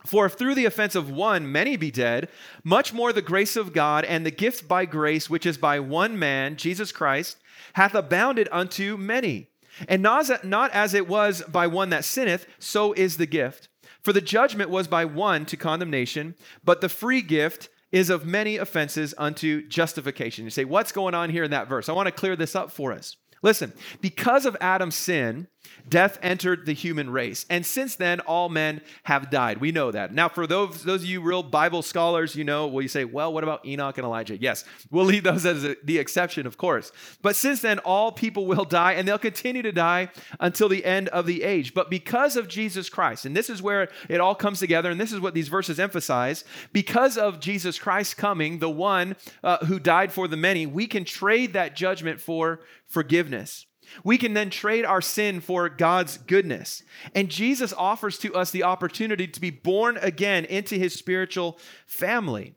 For 0.05 0.25
if 0.25 0.33
through 0.33 0.55
the 0.55 0.65
offense 0.65 0.95
of 0.95 1.11
one 1.11 1.51
many 1.51 1.77
be 1.77 1.91
dead, 1.91 2.29
much 2.63 2.91
more 2.93 3.13
the 3.13 3.21
grace 3.21 3.55
of 3.55 3.73
God 3.73 4.03
and 4.05 4.25
the 4.25 4.31
gift 4.31 4.67
by 4.67 4.85
grace, 4.85 5.29
which 5.29 5.45
is 5.45 5.57
by 5.57 5.79
one 5.79 6.17
man, 6.17 6.55
Jesus 6.55 6.91
Christ, 6.91 7.37
hath 7.73 7.93
abounded 7.93 8.49
unto 8.51 8.97
many. 8.97 9.47
And 9.87 10.01
not, 10.01 10.43
not 10.43 10.71
as 10.71 10.93
it 10.93 11.07
was 11.07 11.43
by 11.43 11.67
one 11.67 11.89
that 11.89 12.03
sinneth, 12.03 12.45
so 12.59 12.93
is 12.93 13.17
the 13.17 13.25
gift. 13.25 13.67
For 14.01 14.13
the 14.13 14.21
judgment 14.21 14.69
was 14.69 14.87
by 14.87 15.05
one 15.05 15.45
to 15.45 15.57
condemnation, 15.57 16.35
but 16.63 16.81
the 16.81 16.89
free 16.89 17.21
gift 17.21 17.69
is 17.91 18.09
of 18.09 18.25
many 18.25 18.57
offenses 18.57 19.13
unto 19.17 19.67
justification. 19.67 20.45
You 20.45 20.51
say, 20.51 20.65
what's 20.65 20.91
going 20.91 21.13
on 21.13 21.29
here 21.29 21.43
in 21.43 21.51
that 21.51 21.67
verse? 21.67 21.89
I 21.89 21.93
want 21.93 22.07
to 22.07 22.11
clear 22.11 22.35
this 22.35 22.55
up 22.55 22.71
for 22.71 22.93
us. 22.93 23.17
Listen, 23.43 23.73
because 24.01 24.45
of 24.45 24.55
Adam's 24.61 24.95
sin, 24.95 25.47
death 25.87 26.17
entered 26.21 26.65
the 26.65 26.73
human 26.73 27.09
race. 27.09 27.45
And 27.49 27.65
since 27.65 27.95
then, 27.95 28.19
all 28.21 28.49
men 28.49 28.81
have 29.03 29.29
died. 29.29 29.59
We 29.59 29.71
know 29.71 29.91
that. 29.91 30.13
Now, 30.13 30.29
for 30.29 30.47
those, 30.47 30.83
those 30.83 31.01
of 31.01 31.07
you 31.07 31.21
real 31.21 31.43
Bible 31.43 31.81
scholars, 31.81 32.35
you 32.35 32.43
know, 32.43 32.67
well, 32.67 32.81
you 32.81 32.87
say, 32.87 33.05
well, 33.05 33.33
what 33.33 33.43
about 33.43 33.65
Enoch 33.65 33.97
and 33.97 34.05
Elijah? 34.05 34.37
Yes, 34.37 34.63
we'll 34.89 35.05
leave 35.05 35.23
those 35.23 35.45
as 35.45 35.63
a, 35.63 35.75
the 35.83 35.99
exception, 35.99 36.47
of 36.47 36.57
course. 36.57 36.91
But 37.21 37.35
since 37.35 37.61
then, 37.61 37.79
all 37.79 38.11
people 38.11 38.45
will 38.45 38.65
die, 38.65 38.93
and 38.93 39.07
they'll 39.07 39.17
continue 39.17 39.61
to 39.61 39.71
die 39.71 40.09
until 40.39 40.69
the 40.69 40.85
end 40.85 41.09
of 41.09 41.25
the 41.25 41.43
age. 41.43 41.73
But 41.73 41.89
because 41.89 42.35
of 42.35 42.47
Jesus 42.47 42.89
Christ, 42.89 43.25
and 43.25 43.35
this 43.35 43.49
is 43.49 43.61
where 43.61 43.89
it 44.09 44.21
all 44.21 44.35
comes 44.35 44.59
together, 44.59 44.91
and 44.91 44.99
this 44.99 45.11
is 45.11 45.19
what 45.19 45.33
these 45.33 45.47
verses 45.47 45.79
emphasize, 45.79 46.43
because 46.71 47.17
of 47.17 47.39
Jesus 47.39 47.79
Christ 47.79 48.17
coming, 48.17 48.59
the 48.59 48.69
one 48.69 49.15
uh, 49.43 49.65
who 49.65 49.79
died 49.79 50.11
for 50.11 50.27
the 50.27 50.37
many, 50.37 50.65
we 50.65 50.87
can 50.87 51.03
trade 51.03 51.53
that 51.53 51.75
judgment 51.75 52.21
for 52.21 52.61
forgiveness. 52.87 53.65
We 54.03 54.17
can 54.17 54.33
then 54.33 54.49
trade 54.49 54.85
our 54.85 55.01
sin 55.01 55.41
for 55.41 55.69
God's 55.69 56.17
goodness. 56.17 56.83
And 57.13 57.29
Jesus 57.29 57.73
offers 57.73 58.17
to 58.19 58.33
us 58.33 58.51
the 58.51 58.63
opportunity 58.63 59.27
to 59.27 59.41
be 59.41 59.49
born 59.49 59.97
again 59.97 60.45
into 60.45 60.75
his 60.75 60.93
spiritual 60.93 61.59
family. 61.85 62.55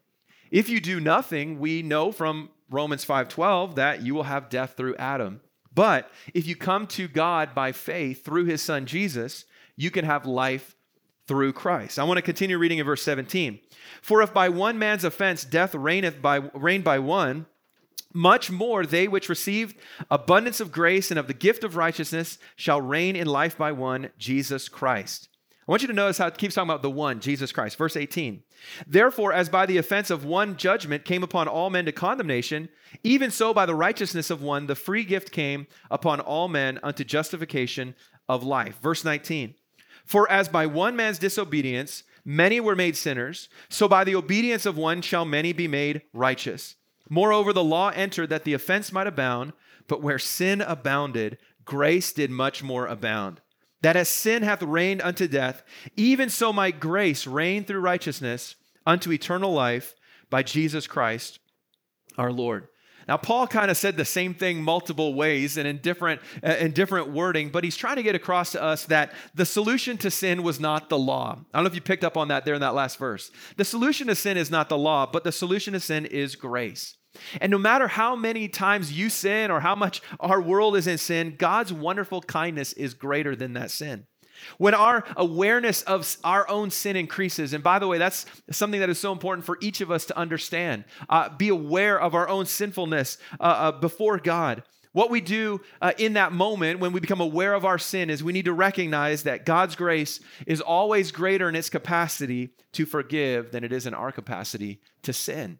If 0.50 0.68
you 0.68 0.80
do 0.80 1.00
nothing, 1.00 1.58
we 1.58 1.82
know 1.82 2.12
from 2.12 2.50
Romans 2.70 3.04
5:12 3.04 3.74
that 3.76 4.02
you 4.02 4.14
will 4.14 4.24
have 4.24 4.48
death 4.48 4.74
through 4.76 4.96
Adam. 4.96 5.40
But 5.74 6.10
if 6.32 6.46
you 6.46 6.54
come 6.54 6.86
to 6.88 7.08
God 7.08 7.54
by 7.54 7.72
faith 7.72 8.24
through 8.24 8.44
his 8.44 8.62
son 8.62 8.86
Jesus, 8.86 9.44
you 9.76 9.90
can 9.90 10.04
have 10.04 10.26
life 10.26 10.76
through 11.26 11.52
Christ. 11.52 11.98
I 11.98 12.04
want 12.04 12.18
to 12.18 12.22
continue 12.22 12.58
reading 12.58 12.78
in 12.78 12.86
verse 12.86 13.02
17. 13.02 13.58
For 14.02 14.22
if 14.22 14.32
by 14.32 14.48
one 14.48 14.78
man's 14.78 15.04
offense 15.04 15.44
death 15.44 15.74
reigneth 15.74 16.20
by 16.20 16.36
reigned 16.54 16.84
by 16.84 16.98
one, 16.98 17.46
much 18.14 18.50
more 18.50 18.86
they 18.86 19.08
which 19.08 19.28
received 19.28 19.76
abundance 20.10 20.60
of 20.60 20.72
grace 20.72 21.10
and 21.10 21.18
of 21.18 21.26
the 21.26 21.34
gift 21.34 21.64
of 21.64 21.76
righteousness 21.76 22.38
shall 22.56 22.80
reign 22.80 23.16
in 23.16 23.26
life 23.26 23.58
by 23.58 23.72
one, 23.72 24.10
Jesus 24.16 24.68
Christ. 24.68 25.28
I 25.66 25.72
want 25.72 25.80
you 25.80 25.88
to 25.88 25.94
notice 25.94 26.18
how 26.18 26.26
it 26.26 26.36
keeps 26.36 26.54
talking 26.54 26.68
about 26.68 26.82
the 26.82 26.90
one, 26.90 27.20
Jesus 27.20 27.50
Christ. 27.50 27.78
Verse 27.78 27.96
18. 27.96 28.42
Therefore, 28.86 29.32
as 29.32 29.48
by 29.48 29.64
the 29.64 29.78
offense 29.78 30.10
of 30.10 30.24
one 30.24 30.56
judgment 30.56 31.06
came 31.06 31.22
upon 31.22 31.48
all 31.48 31.70
men 31.70 31.86
to 31.86 31.92
condemnation, 31.92 32.68
even 33.02 33.30
so 33.30 33.54
by 33.54 33.64
the 33.64 33.74
righteousness 33.74 34.30
of 34.30 34.42
one 34.42 34.66
the 34.66 34.74
free 34.74 35.04
gift 35.04 35.32
came 35.32 35.66
upon 35.90 36.20
all 36.20 36.48
men 36.48 36.78
unto 36.82 37.02
justification 37.02 37.94
of 38.28 38.42
life. 38.44 38.78
Verse 38.82 39.04
19. 39.04 39.54
For 40.04 40.30
as 40.30 40.48
by 40.48 40.66
one 40.66 40.96
man's 40.96 41.18
disobedience 41.18 42.04
many 42.26 42.60
were 42.60 42.76
made 42.76 42.96
sinners, 42.96 43.48
so 43.70 43.88
by 43.88 44.04
the 44.04 44.16
obedience 44.16 44.66
of 44.66 44.76
one 44.76 45.00
shall 45.00 45.24
many 45.24 45.54
be 45.54 45.66
made 45.66 46.02
righteous. 46.12 46.76
Moreover, 47.08 47.52
the 47.52 47.64
law 47.64 47.90
entered 47.90 48.30
that 48.30 48.44
the 48.44 48.54
offense 48.54 48.92
might 48.92 49.06
abound, 49.06 49.52
but 49.86 50.02
where 50.02 50.18
sin 50.18 50.60
abounded, 50.60 51.38
grace 51.64 52.12
did 52.12 52.30
much 52.30 52.62
more 52.62 52.86
abound. 52.86 53.40
That 53.82 53.96
as 53.96 54.08
sin 54.08 54.42
hath 54.42 54.62
reigned 54.62 55.02
unto 55.02 55.28
death, 55.28 55.62
even 55.96 56.30
so 56.30 56.52
might 56.52 56.80
grace 56.80 57.26
reign 57.26 57.64
through 57.64 57.80
righteousness 57.80 58.56
unto 58.86 59.12
eternal 59.12 59.52
life 59.52 59.94
by 60.30 60.42
Jesus 60.42 60.86
Christ 60.86 61.38
our 62.16 62.32
Lord. 62.32 62.68
Now, 63.08 63.16
Paul 63.16 63.46
kind 63.46 63.70
of 63.70 63.76
said 63.76 63.96
the 63.96 64.04
same 64.04 64.34
thing 64.34 64.62
multiple 64.62 65.14
ways 65.14 65.56
and 65.56 65.68
in 65.68 65.78
different, 65.78 66.20
uh, 66.42 66.56
in 66.58 66.72
different 66.72 67.08
wording, 67.08 67.50
but 67.50 67.64
he's 67.64 67.76
trying 67.76 67.96
to 67.96 68.02
get 68.02 68.14
across 68.14 68.52
to 68.52 68.62
us 68.62 68.86
that 68.86 69.12
the 69.34 69.44
solution 69.44 69.96
to 69.98 70.10
sin 70.10 70.42
was 70.42 70.60
not 70.60 70.88
the 70.88 70.98
law. 70.98 71.38
I 71.52 71.58
don't 71.58 71.64
know 71.64 71.68
if 71.68 71.74
you 71.74 71.80
picked 71.80 72.04
up 72.04 72.16
on 72.16 72.28
that 72.28 72.44
there 72.44 72.54
in 72.54 72.60
that 72.60 72.74
last 72.74 72.98
verse. 72.98 73.30
The 73.56 73.64
solution 73.64 74.06
to 74.08 74.14
sin 74.14 74.36
is 74.36 74.50
not 74.50 74.68
the 74.68 74.78
law, 74.78 75.06
but 75.10 75.24
the 75.24 75.32
solution 75.32 75.72
to 75.74 75.80
sin 75.80 76.06
is 76.06 76.36
grace. 76.36 76.96
And 77.40 77.50
no 77.50 77.58
matter 77.58 77.86
how 77.86 78.16
many 78.16 78.48
times 78.48 78.92
you 78.92 79.08
sin 79.08 79.50
or 79.50 79.60
how 79.60 79.74
much 79.74 80.02
our 80.18 80.40
world 80.40 80.76
is 80.76 80.86
in 80.86 80.98
sin, 80.98 81.36
God's 81.38 81.72
wonderful 81.72 82.20
kindness 82.22 82.72
is 82.72 82.94
greater 82.94 83.36
than 83.36 83.52
that 83.54 83.70
sin. 83.70 84.06
When 84.58 84.74
our 84.74 85.04
awareness 85.16 85.82
of 85.82 86.16
our 86.24 86.48
own 86.48 86.70
sin 86.70 86.96
increases, 86.96 87.52
and 87.52 87.62
by 87.62 87.78
the 87.78 87.86
way, 87.88 87.98
that's 87.98 88.26
something 88.50 88.80
that 88.80 88.90
is 88.90 88.98
so 88.98 89.12
important 89.12 89.44
for 89.44 89.58
each 89.60 89.80
of 89.80 89.90
us 89.90 90.04
to 90.06 90.18
understand, 90.18 90.84
uh, 91.08 91.28
be 91.30 91.48
aware 91.48 92.00
of 92.00 92.14
our 92.14 92.28
own 92.28 92.46
sinfulness 92.46 93.18
uh, 93.40 93.42
uh, 93.42 93.72
before 93.72 94.18
God. 94.18 94.62
What 94.92 95.10
we 95.10 95.20
do 95.20 95.60
uh, 95.82 95.92
in 95.98 96.12
that 96.12 96.32
moment 96.32 96.78
when 96.78 96.92
we 96.92 97.00
become 97.00 97.20
aware 97.20 97.54
of 97.54 97.64
our 97.64 97.78
sin 97.78 98.10
is 98.10 98.22
we 98.22 98.32
need 98.32 98.44
to 98.44 98.52
recognize 98.52 99.24
that 99.24 99.44
God's 99.44 99.74
grace 99.74 100.20
is 100.46 100.60
always 100.60 101.10
greater 101.10 101.48
in 101.48 101.56
its 101.56 101.68
capacity 101.68 102.50
to 102.74 102.86
forgive 102.86 103.50
than 103.50 103.64
it 103.64 103.72
is 103.72 103.86
in 103.86 103.94
our 103.94 104.12
capacity 104.12 104.80
to 105.02 105.12
sin. 105.12 105.58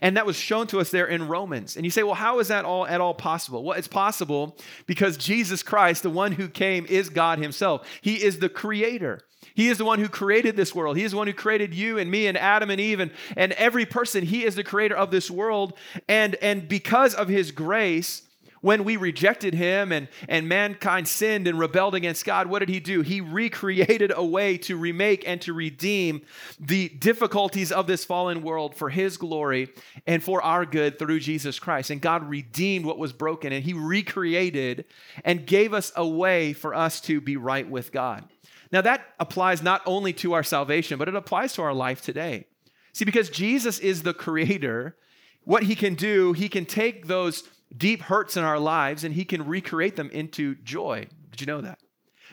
And 0.00 0.16
that 0.16 0.26
was 0.26 0.36
shown 0.36 0.66
to 0.68 0.80
us 0.80 0.90
there 0.90 1.06
in 1.06 1.28
Romans. 1.28 1.76
And 1.76 1.84
you 1.84 1.90
say, 1.90 2.02
well, 2.02 2.14
how 2.14 2.38
is 2.38 2.48
that 2.48 2.64
all 2.64 2.86
at 2.86 3.00
all 3.00 3.14
possible? 3.14 3.62
Well, 3.62 3.76
it's 3.76 3.88
possible 3.88 4.56
because 4.86 5.16
Jesus 5.16 5.62
Christ, 5.62 6.02
the 6.02 6.10
one 6.10 6.32
who 6.32 6.48
came, 6.48 6.86
is 6.86 7.10
God 7.10 7.38
Himself. 7.38 7.86
He 8.00 8.22
is 8.22 8.38
the 8.38 8.48
creator. 8.48 9.20
He 9.54 9.68
is 9.68 9.78
the 9.78 9.84
one 9.84 9.98
who 9.98 10.08
created 10.08 10.56
this 10.56 10.74
world. 10.74 10.96
He 10.96 11.04
is 11.04 11.10
the 11.10 11.16
one 11.16 11.26
who 11.26 11.32
created 11.32 11.74
you 11.74 11.98
and 11.98 12.10
me 12.10 12.26
and 12.26 12.38
Adam 12.38 12.70
and 12.70 12.80
Eve 12.80 13.00
and, 13.00 13.10
and 13.36 13.52
every 13.52 13.84
person. 13.84 14.24
He 14.24 14.44
is 14.44 14.54
the 14.54 14.64
creator 14.64 14.96
of 14.96 15.10
this 15.10 15.30
world. 15.30 15.74
And, 16.08 16.36
and 16.36 16.68
because 16.68 17.14
of 17.14 17.28
his 17.28 17.50
grace, 17.50 18.22
when 18.62 18.84
we 18.84 18.96
rejected 18.96 19.54
him 19.54 19.92
and, 19.92 20.08
and 20.28 20.48
mankind 20.48 21.06
sinned 21.06 21.46
and 21.46 21.58
rebelled 21.58 21.94
against 21.94 22.24
God, 22.24 22.46
what 22.46 22.60
did 22.60 22.68
he 22.68 22.80
do? 22.80 23.02
He 23.02 23.20
recreated 23.20 24.12
a 24.14 24.24
way 24.24 24.56
to 24.58 24.76
remake 24.76 25.24
and 25.26 25.40
to 25.42 25.52
redeem 25.52 26.22
the 26.58 26.88
difficulties 26.88 27.70
of 27.70 27.86
this 27.86 28.04
fallen 28.04 28.42
world 28.42 28.74
for 28.74 28.88
his 28.88 29.16
glory 29.16 29.68
and 30.06 30.22
for 30.22 30.40
our 30.42 30.64
good 30.64 30.98
through 30.98 31.20
Jesus 31.20 31.58
Christ. 31.58 31.90
And 31.90 32.00
God 32.00 32.28
redeemed 32.28 32.86
what 32.86 32.98
was 32.98 33.12
broken 33.12 33.52
and 33.52 33.64
he 33.64 33.74
recreated 33.74 34.86
and 35.24 35.44
gave 35.44 35.74
us 35.74 35.92
a 35.96 36.06
way 36.06 36.52
for 36.52 36.74
us 36.74 37.00
to 37.02 37.20
be 37.20 37.36
right 37.36 37.68
with 37.68 37.92
God. 37.92 38.24
Now, 38.70 38.80
that 38.80 39.04
applies 39.18 39.62
not 39.62 39.82
only 39.84 40.12
to 40.14 40.32
our 40.32 40.42
salvation, 40.42 40.98
but 40.98 41.08
it 41.08 41.14
applies 41.14 41.52
to 41.54 41.62
our 41.62 41.74
life 41.74 42.00
today. 42.00 42.46
See, 42.92 43.04
because 43.04 43.28
Jesus 43.28 43.78
is 43.80 44.02
the 44.02 44.14
creator, 44.14 44.96
what 45.44 45.64
he 45.64 45.74
can 45.74 45.94
do, 45.94 46.32
he 46.32 46.48
can 46.48 46.64
take 46.64 47.06
those 47.06 47.42
deep 47.76 48.02
hurts 48.02 48.36
in 48.36 48.44
our 48.44 48.58
lives 48.58 49.04
and 49.04 49.14
he 49.14 49.24
can 49.24 49.46
recreate 49.46 49.96
them 49.96 50.10
into 50.10 50.54
joy. 50.56 51.06
Did 51.30 51.40
you 51.40 51.46
know 51.46 51.60
that? 51.60 51.78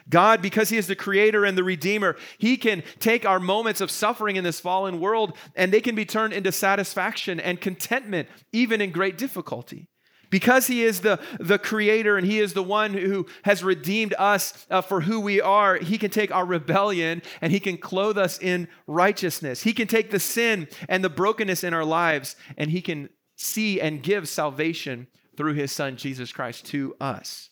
God, 0.08 0.42
because 0.42 0.68
He 0.68 0.76
is 0.76 0.86
the 0.86 0.96
creator 0.96 1.44
and 1.44 1.56
the 1.56 1.64
redeemer, 1.64 2.16
He 2.38 2.56
can 2.56 2.82
take 2.98 3.24
our 3.24 3.40
moments 3.40 3.80
of 3.80 3.90
suffering 3.90 4.36
in 4.36 4.44
this 4.44 4.60
fallen 4.60 5.00
world 5.00 5.36
and 5.54 5.72
they 5.72 5.80
can 5.80 5.94
be 5.94 6.04
turned 6.04 6.32
into 6.32 6.52
satisfaction 6.52 7.40
and 7.40 7.60
contentment, 7.60 8.28
even 8.52 8.80
in 8.80 8.90
great 8.90 9.18
difficulty. 9.18 9.88
Because 10.30 10.66
He 10.66 10.82
is 10.82 11.00
the, 11.00 11.20
the 11.38 11.58
creator 11.58 12.16
and 12.16 12.26
He 12.26 12.38
is 12.38 12.54
the 12.54 12.62
one 12.62 12.94
who 12.94 13.26
has 13.44 13.62
redeemed 13.62 14.14
us 14.18 14.66
uh, 14.70 14.80
for 14.80 15.02
who 15.02 15.20
we 15.20 15.40
are, 15.40 15.76
He 15.76 15.98
can 15.98 16.10
take 16.10 16.32
our 16.32 16.44
rebellion 16.44 17.22
and 17.40 17.52
He 17.52 17.60
can 17.60 17.78
clothe 17.78 18.18
us 18.18 18.38
in 18.38 18.68
righteousness. 18.86 19.62
He 19.62 19.72
can 19.72 19.86
take 19.86 20.10
the 20.10 20.20
sin 20.20 20.68
and 20.88 21.04
the 21.04 21.10
brokenness 21.10 21.64
in 21.64 21.74
our 21.74 21.84
lives 21.84 22.36
and 22.56 22.70
He 22.70 22.80
can 22.80 23.10
see 23.36 23.80
and 23.80 24.02
give 24.02 24.28
salvation 24.28 25.06
through 25.40 25.54
his 25.54 25.72
son 25.72 25.96
Jesus 25.96 26.32
Christ 26.32 26.66
to 26.66 26.94
us. 27.00 27.48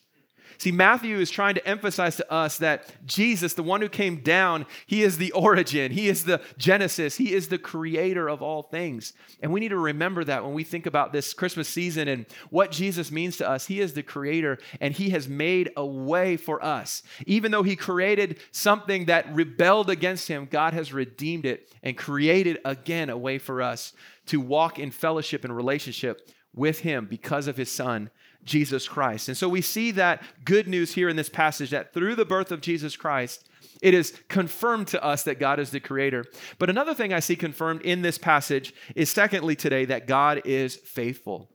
See, 0.59 0.71
Matthew 0.71 1.17
is 1.17 1.31
trying 1.31 1.55
to 1.55 1.67
emphasize 1.67 2.17
to 2.17 2.31
us 2.31 2.59
that 2.59 2.85
Jesus, 3.03 3.55
the 3.55 3.63
one 3.63 3.81
who 3.81 3.89
came 3.89 4.17
down, 4.17 4.67
he 4.85 5.01
is 5.01 5.17
the 5.17 5.31
origin, 5.31 5.91
he 5.91 6.07
is 6.07 6.25
the 6.25 6.39
genesis, 6.59 7.15
he 7.15 7.33
is 7.33 7.47
the 7.47 7.57
creator 7.57 8.29
of 8.29 8.43
all 8.43 8.61
things. 8.61 9.13
And 9.41 9.51
we 9.51 9.59
need 9.59 9.69
to 9.69 9.77
remember 9.77 10.23
that 10.23 10.43
when 10.43 10.53
we 10.53 10.63
think 10.63 10.85
about 10.85 11.13
this 11.13 11.33
Christmas 11.33 11.67
season 11.67 12.07
and 12.07 12.27
what 12.51 12.69
Jesus 12.69 13.11
means 13.11 13.37
to 13.37 13.49
us. 13.49 13.65
He 13.65 13.79
is 13.79 13.93
the 13.93 14.03
creator 14.03 14.59
and 14.79 14.93
he 14.93 15.09
has 15.09 15.27
made 15.27 15.71
a 15.75 15.85
way 15.85 16.37
for 16.37 16.63
us. 16.63 17.01
Even 17.25 17.51
though 17.51 17.63
he 17.63 17.75
created 17.75 18.37
something 18.51 19.05
that 19.05 19.33
rebelled 19.33 19.89
against 19.89 20.27
him, 20.27 20.47
God 20.51 20.75
has 20.75 20.93
redeemed 20.93 21.47
it 21.47 21.73
and 21.81 21.97
created 21.97 22.59
again 22.65 23.09
a 23.09 23.17
way 23.17 23.39
for 23.39 23.63
us 23.63 23.93
to 24.27 24.39
walk 24.39 24.77
in 24.77 24.91
fellowship 24.91 25.43
and 25.43 25.55
relationship 25.55 26.29
with 26.53 26.79
him 26.79 27.07
because 27.09 27.47
of 27.47 27.57
his 27.57 27.71
son, 27.71 28.09
Jesus 28.43 28.87
Christ. 28.87 29.27
And 29.27 29.37
so 29.37 29.47
we 29.49 29.61
see 29.61 29.91
that 29.91 30.23
good 30.43 30.67
news 30.67 30.93
here 30.93 31.09
in 31.09 31.15
this 31.15 31.29
passage 31.29 31.69
that 31.71 31.93
through 31.93 32.15
the 32.15 32.25
birth 32.25 32.51
of 32.51 32.61
Jesus 32.61 32.95
Christ, 32.95 33.47
it 33.81 33.93
is 33.93 34.19
confirmed 34.27 34.87
to 34.87 35.03
us 35.03 35.23
that 35.23 35.39
God 35.39 35.59
is 35.59 35.71
the 35.71 35.79
creator. 35.79 36.25
But 36.57 36.69
another 36.69 36.93
thing 36.93 37.13
I 37.13 37.19
see 37.19 37.35
confirmed 37.35 37.81
in 37.81 38.01
this 38.01 38.17
passage 38.17 38.73
is, 38.95 39.09
secondly, 39.09 39.55
today, 39.55 39.85
that 39.85 40.07
God 40.07 40.41
is 40.45 40.75
faithful. 40.75 41.49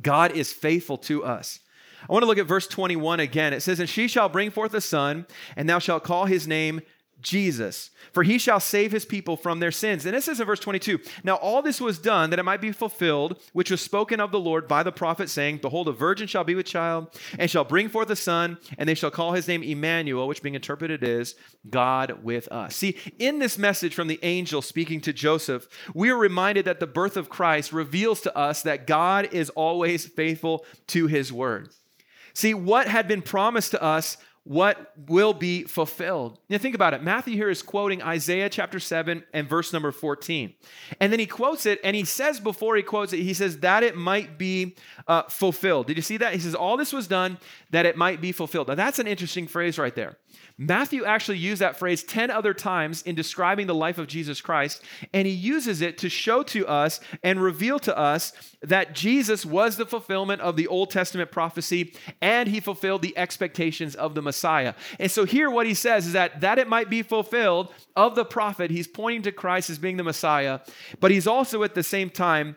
God 0.00 0.32
is 0.32 0.52
faithful 0.52 0.98
to 0.98 1.24
us. 1.24 1.60
I 2.08 2.12
want 2.12 2.22
to 2.22 2.26
look 2.26 2.38
at 2.38 2.46
verse 2.46 2.68
21 2.68 3.18
again. 3.20 3.52
It 3.52 3.60
says, 3.60 3.80
And 3.80 3.88
she 3.88 4.06
shall 4.06 4.28
bring 4.28 4.50
forth 4.50 4.72
a 4.74 4.80
son, 4.80 5.26
and 5.56 5.68
thou 5.68 5.80
shalt 5.80 6.04
call 6.04 6.26
his 6.26 6.46
name 6.46 6.80
Jesus, 7.20 7.90
for 8.12 8.22
he 8.22 8.38
shall 8.38 8.60
save 8.60 8.92
his 8.92 9.04
people 9.04 9.36
from 9.36 9.58
their 9.58 9.72
sins. 9.72 10.06
And 10.06 10.14
it 10.14 10.22
says 10.22 10.38
in 10.38 10.46
verse 10.46 10.60
22 10.60 11.00
Now 11.24 11.34
all 11.36 11.62
this 11.62 11.80
was 11.80 11.98
done 11.98 12.30
that 12.30 12.38
it 12.38 12.44
might 12.44 12.60
be 12.60 12.70
fulfilled, 12.70 13.40
which 13.52 13.70
was 13.70 13.80
spoken 13.80 14.20
of 14.20 14.30
the 14.30 14.38
Lord 14.38 14.68
by 14.68 14.82
the 14.82 14.92
prophet, 14.92 15.28
saying, 15.28 15.58
Behold, 15.58 15.88
a 15.88 15.92
virgin 15.92 16.28
shall 16.28 16.44
be 16.44 16.54
with 16.54 16.66
child, 16.66 17.08
and 17.38 17.50
shall 17.50 17.64
bring 17.64 17.88
forth 17.88 18.10
a 18.10 18.16
son, 18.16 18.58
and 18.78 18.88
they 18.88 18.94
shall 18.94 19.10
call 19.10 19.32
his 19.32 19.48
name 19.48 19.62
Emmanuel, 19.62 20.28
which 20.28 20.42
being 20.42 20.54
interpreted 20.54 21.02
is 21.02 21.34
God 21.68 22.22
with 22.22 22.46
us. 22.48 22.76
See, 22.76 22.96
in 23.18 23.40
this 23.40 23.58
message 23.58 23.94
from 23.94 24.08
the 24.08 24.20
angel 24.22 24.62
speaking 24.62 25.00
to 25.02 25.12
Joseph, 25.12 25.66
we 25.94 26.10
are 26.10 26.16
reminded 26.16 26.66
that 26.66 26.80
the 26.80 26.86
birth 26.86 27.16
of 27.16 27.28
Christ 27.28 27.72
reveals 27.72 28.20
to 28.22 28.36
us 28.36 28.62
that 28.62 28.86
God 28.86 29.28
is 29.32 29.50
always 29.50 30.06
faithful 30.06 30.64
to 30.88 31.08
his 31.08 31.32
word. 31.32 31.70
See, 32.38 32.54
what 32.54 32.86
had 32.86 33.08
been 33.08 33.22
promised 33.22 33.72
to 33.72 33.82
us 33.82 34.16
what 34.48 34.94
will 34.96 35.34
be 35.34 35.64
fulfilled. 35.64 36.38
Now, 36.48 36.56
think 36.56 36.74
about 36.74 36.94
it. 36.94 37.02
Matthew 37.02 37.34
here 37.34 37.50
is 37.50 37.60
quoting 37.60 38.02
Isaiah 38.02 38.48
chapter 38.48 38.80
7 38.80 39.22
and 39.34 39.46
verse 39.46 39.74
number 39.74 39.92
14. 39.92 40.54
And 41.00 41.12
then 41.12 41.20
he 41.20 41.26
quotes 41.26 41.66
it, 41.66 41.78
and 41.84 41.94
he 41.94 42.06
says 42.06 42.40
before 42.40 42.74
he 42.74 42.82
quotes 42.82 43.12
it, 43.12 43.18
he 43.18 43.34
says, 43.34 43.58
that 43.58 43.82
it 43.82 43.94
might 43.94 44.38
be 44.38 44.74
uh, 45.06 45.24
fulfilled. 45.24 45.86
Did 45.86 45.98
you 45.98 46.02
see 46.02 46.16
that? 46.16 46.32
He 46.32 46.40
says, 46.40 46.54
all 46.54 46.78
this 46.78 46.94
was 46.94 47.06
done 47.06 47.36
that 47.72 47.84
it 47.84 47.98
might 47.98 48.22
be 48.22 48.32
fulfilled. 48.32 48.68
Now, 48.68 48.74
that's 48.74 48.98
an 48.98 49.06
interesting 49.06 49.46
phrase 49.46 49.78
right 49.78 49.94
there. 49.94 50.16
Matthew 50.56 51.04
actually 51.04 51.38
used 51.38 51.60
that 51.60 51.78
phrase 51.78 52.02
10 52.02 52.30
other 52.30 52.52
times 52.54 53.02
in 53.02 53.14
describing 53.14 53.66
the 53.66 53.74
life 53.74 53.98
of 53.98 54.08
Jesus 54.08 54.40
Christ, 54.40 54.82
and 55.12 55.26
he 55.26 55.32
uses 55.32 55.82
it 55.82 55.98
to 55.98 56.08
show 56.08 56.42
to 56.44 56.66
us 56.66 57.00
and 57.22 57.40
reveal 57.40 57.78
to 57.80 57.96
us 57.96 58.32
that 58.62 58.92
Jesus 58.92 59.46
was 59.46 59.76
the 59.76 59.86
fulfillment 59.86 60.40
of 60.40 60.56
the 60.56 60.66
Old 60.66 60.90
Testament 60.90 61.30
prophecy 61.30 61.94
and 62.20 62.48
he 62.48 62.58
fulfilled 62.58 63.02
the 63.02 63.16
expectations 63.16 63.94
of 63.94 64.14
the 64.14 64.22
Messiah. 64.22 64.37
And 64.98 65.10
so 65.10 65.24
here 65.24 65.50
what 65.50 65.66
he 65.66 65.74
says 65.74 66.06
is 66.06 66.12
that 66.12 66.40
that 66.40 66.58
it 66.58 66.68
might 66.68 66.90
be 66.90 67.02
fulfilled 67.02 67.72
of 67.96 68.14
the 68.14 68.24
prophet, 68.24 68.70
he's 68.70 68.86
pointing 68.86 69.22
to 69.22 69.32
Christ 69.32 69.70
as 69.70 69.78
being 69.78 69.96
the 69.96 70.04
Messiah, 70.04 70.60
but 71.00 71.10
he's 71.10 71.26
also 71.26 71.62
at 71.62 71.74
the 71.74 71.82
same 71.82 72.10
time 72.10 72.56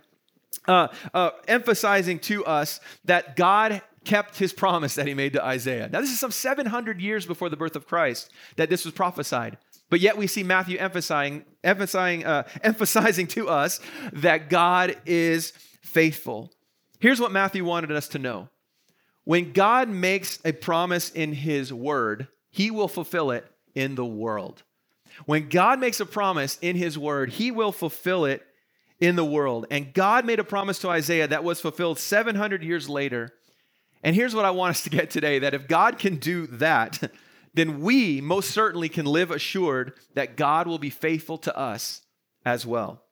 uh, 0.67 0.87
uh, 1.13 1.31
emphasizing 1.47 2.19
to 2.19 2.45
us 2.45 2.79
that 3.05 3.35
God 3.35 3.81
kept 4.03 4.37
his 4.37 4.53
promise 4.53 4.95
that 4.95 5.07
he 5.07 5.13
made 5.13 5.33
to 5.33 5.43
Isaiah. 5.43 5.89
Now, 5.91 6.01
this 6.01 6.11
is 6.11 6.19
some 6.19 6.31
700 6.31 6.99
years 6.99 7.25
before 7.25 7.49
the 7.49 7.57
birth 7.57 7.75
of 7.75 7.87
Christ 7.87 8.31
that 8.55 8.69
this 8.69 8.85
was 8.85 8.93
prophesied. 8.93 9.57
But 9.89 9.99
yet 9.99 10.17
we 10.17 10.27
see 10.27 10.43
Matthew 10.43 10.77
emphasizing, 10.77 11.45
emphasizing, 11.63 12.25
uh, 12.25 12.43
emphasizing 12.63 13.27
to 13.27 13.49
us 13.49 13.79
that 14.13 14.49
God 14.49 14.95
is 15.05 15.51
faithful. 15.81 16.51
Here's 16.99 17.19
what 17.19 17.31
Matthew 17.31 17.65
wanted 17.65 17.91
us 17.91 18.07
to 18.09 18.19
know 18.19 18.49
when 19.23 19.53
God 19.53 19.89
makes 19.89 20.39
a 20.43 20.51
promise 20.51 21.09
in 21.09 21.33
his 21.33 21.71
word, 21.71 22.27
he 22.49 22.71
will 22.71 22.87
fulfill 22.87 23.31
it 23.31 23.45
in 23.75 23.95
the 23.95 24.05
world. 24.05 24.63
When 25.25 25.49
God 25.49 25.79
makes 25.79 25.99
a 25.99 26.05
promise 26.05 26.57
in 26.61 26.75
his 26.75 26.97
word, 26.97 27.31
he 27.31 27.51
will 27.51 27.71
fulfill 27.71 28.25
it 28.25 28.45
in 28.99 29.15
the 29.15 29.25
world. 29.25 29.67
And 29.69 29.93
God 29.93 30.25
made 30.25 30.39
a 30.39 30.43
promise 30.43 30.79
to 30.79 30.89
Isaiah 30.89 31.27
that 31.27 31.43
was 31.43 31.61
fulfilled 31.61 31.99
700 31.99 32.63
years 32.63 32.89
later 32.89 33.33
and 34.03 34.15
here's 34.15 34.33
what 34.33 34.45
I 34.45 34.51
want 34.51 34.71
us 34.71 34.83
to 34.83 34.89
get 34.89 35.09
today 35.09 35.39
that 35.39 35.53
if 35.53 35.67
God 35.67 35.99
can 35.99 36.15
do 36.15 36.47
that, 36.47 37.11
then 37.53 37.81
we 37.81 38.21
most 38.21 38.51
certainly 38.51 38.89
can 38.89 39.05
live 39.05 39.31
assured 39.31 39.93
that 40.13 40.37
God 40.37 40.67
will 40.67 40.79
be 40.79 40.89
faithful 40.89 41.37
to 41.39 41.57
us 41.57 42.01
as 42.45 42.65
well. 42.65 43.03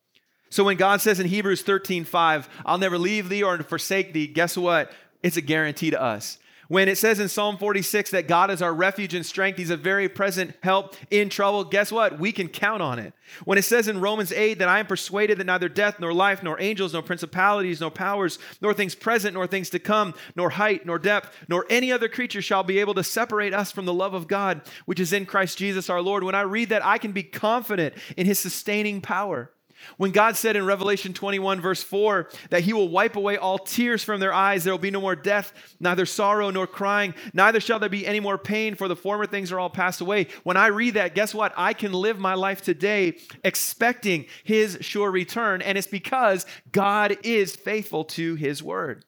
So 0.49 0.63
when 0.63 0.77
God 0.77 0.99
says 1.01 1.19
in 1.19 1.27
Hebrews 1.27 1.61
13, 1.61 2.05
5, 2.05 2.49
I'll 2.65 2.79
never 2.79 2.97
leave 2.97 3.29
thee 3.29 3.43
or 3.43 3.59
forsake 3.59 4.13
thee, 4.13 4.25
guess 4.25 4.57
what? 4.57 4.91
It's 5.21 5.37
a 5.37 5.41
guarantee 5.41 5.91
to 5.91 6.01
us. 6.01 6.37
When 6.69 6.87
it 6.87 6.99
says 6.99 7.19
in 7.19 7.29
Psalm 7.29 7.57
46 7.57 8.11
that 8.11 8.27
God 8.27 8.51
is 8.51 8.61
our 8.61 8.71
refuge 8.71 9.15
and 9.15 9.25
strength, 9.25 9.57
He's 9.57 9.71
a 9.71 9.75
very 9.75 10.07
present 10.07 10.53
help 10.61 10.95
in 11.09 11.29
trouble, 11.29 11.63
guess 11.63 11.91
what? 11.91 12.19
We 12.19 12.31
can 12.31 12.47
count 12.47 12.83
on 12.83 12.99
it. 12.99 13.13
When 13.43 13.57
it 13.57 13.63
says 13.63 13.87
in 13.87 13.99
Romans 13.99 14.31
8 14.31 14.59
that 14.59 14.69
I 14.69 14.77
am 14.77 14.85
persuaded 14.85 15.39
that 15.39 15.45
neither 15.45 15.67
death, 15.67 15.99
nor 15.99 16.13
life, 16.13 16.43
nor 16.43 16.61
angels, 16.61 16.93
nor 16.93 17.01
principalities, 17.01 17.81
nor 17.81 17.89
powers, 17.89 18.37
nor 18.61 18.75
things 18.75 18.93
present, 18.93 19.33
nor 19.33 19.47
things 19.47 19.71
to 19.71 19.79
come, 19.79 20.13
nor 20.35 20.51
height, 20.51 20.85
nor 20.85 20.99
depth, 20.99 21.35
nor 21.47 21.65
any 21.71 21.91
other 21.91 22.07
creature 22.07 22.41
shall 22.41 22.61
be 22.61 22.77
able 22.77 22.93
to 22.93 23.03
separate 23.03 23.53
us 23.53 23.71
from 23.71 23.85
the 23.85 23.93
love 23.93 24.13
of 24.13 24.27
God, 24.27 24.61
which 24.85 24.99
is 24.99 25.11
in 25.11 25.25
Christ 25.25 25.57
Jesus 25.57 25.89
our 25.89 26.03
Lord. 26.03 26.23
When 26.23 26.35
I 26.35 26.41
read 26.41 26.69
that, 26.69 26.85
I 26.85 26.99
can 26.99 27.13
be 27.13 27.23
confident 27.23 27.95
in 28.15 28.27
His 28.27 28.37
sustaining 28.37 29.01
power. 29.01 29.51
When 29.97 30.11
God 30.11 30.35
said 30.35 30.55
in 30.55 30.65
Revelation 30.65 31.13
21, 31.13 31.61
verse 31.61 31.83
4, 31.83 32.29
that 32.49 32.61
He 32.61 32.73
will 32.73 32.89
wipe 32.89 33.15
away 33.15 33.37
all 33.37 33.57
tears 33.57 34.03
from 34.03 34.19
their 34.19 34.33
eyes, 34.33 34.63
there 34.63 34.73
will 34.73 34.79
be 34.79 34.91
no 34.91 35.01
more 35.01 35.15
death, 35.15 35.53
neither 35.79 36.05
sorrow 36.05 36.49
nor 36.49 36.67
crying, 36.67 37.13
neither 37.33 37.59
shall 37.59 37.79
there 37.79 37.89
be 37.89 38.07
any 38.07 38.19
more 38.19 38.37
pain, 38.37 38.75
for 38.75 38.87
the 38.87 38.95
former 38.95 39.25
things 39.25 39.51
are 39.51 39.59
all 39.59 39.69
passed 39.69 40.01
away. 40.01 40.27
When 40.43 40.57
I 40.57 40.67
read 40.67 40.95
that, 40.95 41.15
guess 41.15 41.33
what? 41.33 41.53
I 41.57 41.73
can 41.73 41.93
live 41.93 42.19
my 42.19 42.33
life 42.33 42.61
today 42.61 43.17
expecting 43.43 44.25
His 44.43 44.77
sure 44.81 45.11
return, 45.11 45.61
and 45.61 45.77
it's 45.77 45.87
because 45.87 46.45
God 46.71 47.17
is 47.23 47.55
faithful 47.55 48.03
to 48.05 48.35
His 48.35 48.63
word. 48.63 49.05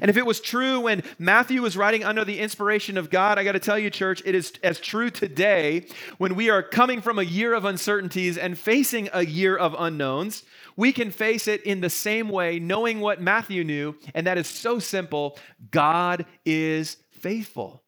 And 0.00 0.08
if 0.08 0.16
it 0.16 0.26
was 0.26 0.40
true 0.40 0.80
when 0.80 1.02
Matthew 1.18 1.62
was 1.62 1.76
writing 1.76 2.04
under 2.04 2.24
the 2.24 2.38
inspiration 2.38 2.96
of 2.96 3.10
God, 3.10 3.38
I 3.38 3.44
got 3.44 3.52
to 3.52 3.58
tell 3.58 3.78
you, 3.78 3.90
church, 3.90 4.22
it 4.24 4.34
is 4.34 4.52
as 4.62 4.78
true 4.78 5.10
today 5.10 5.86
when 6.18 6.36
we 6.36 6.48
are 6.48 6.62
coming 6.62 7.00
from 7.00 7.18
a 7.18 7.24
year 7.24 7.54
of 7.54 7.64
uncertainties 7.64 8.38
and 8.38 8.56
facing 8.56 9.08
a 9.12 9.24
year 9.24 9.56
of 9.56 9.74
unknowns. 9.78 10.44
We 10.76 10.92
can 10.92 11.10
face 11.10 11.48
it 11.48 11.62
in 11.64 11.80
the 11.80 11.90
same 11.90 12.28
way, 12.28 12.60
knowing 12.60 13.00
what 13.00 13.20
Matthew 13.20 13.64
knew, 13.64 13.96
and 14.14 14.26
that 14.26 14.38
is 14.38 14.46
so 14.46 14.78
simple 14.78 15.38
God 15.70 16.24
is 16.44 16.96
faithful. 17.10 17.82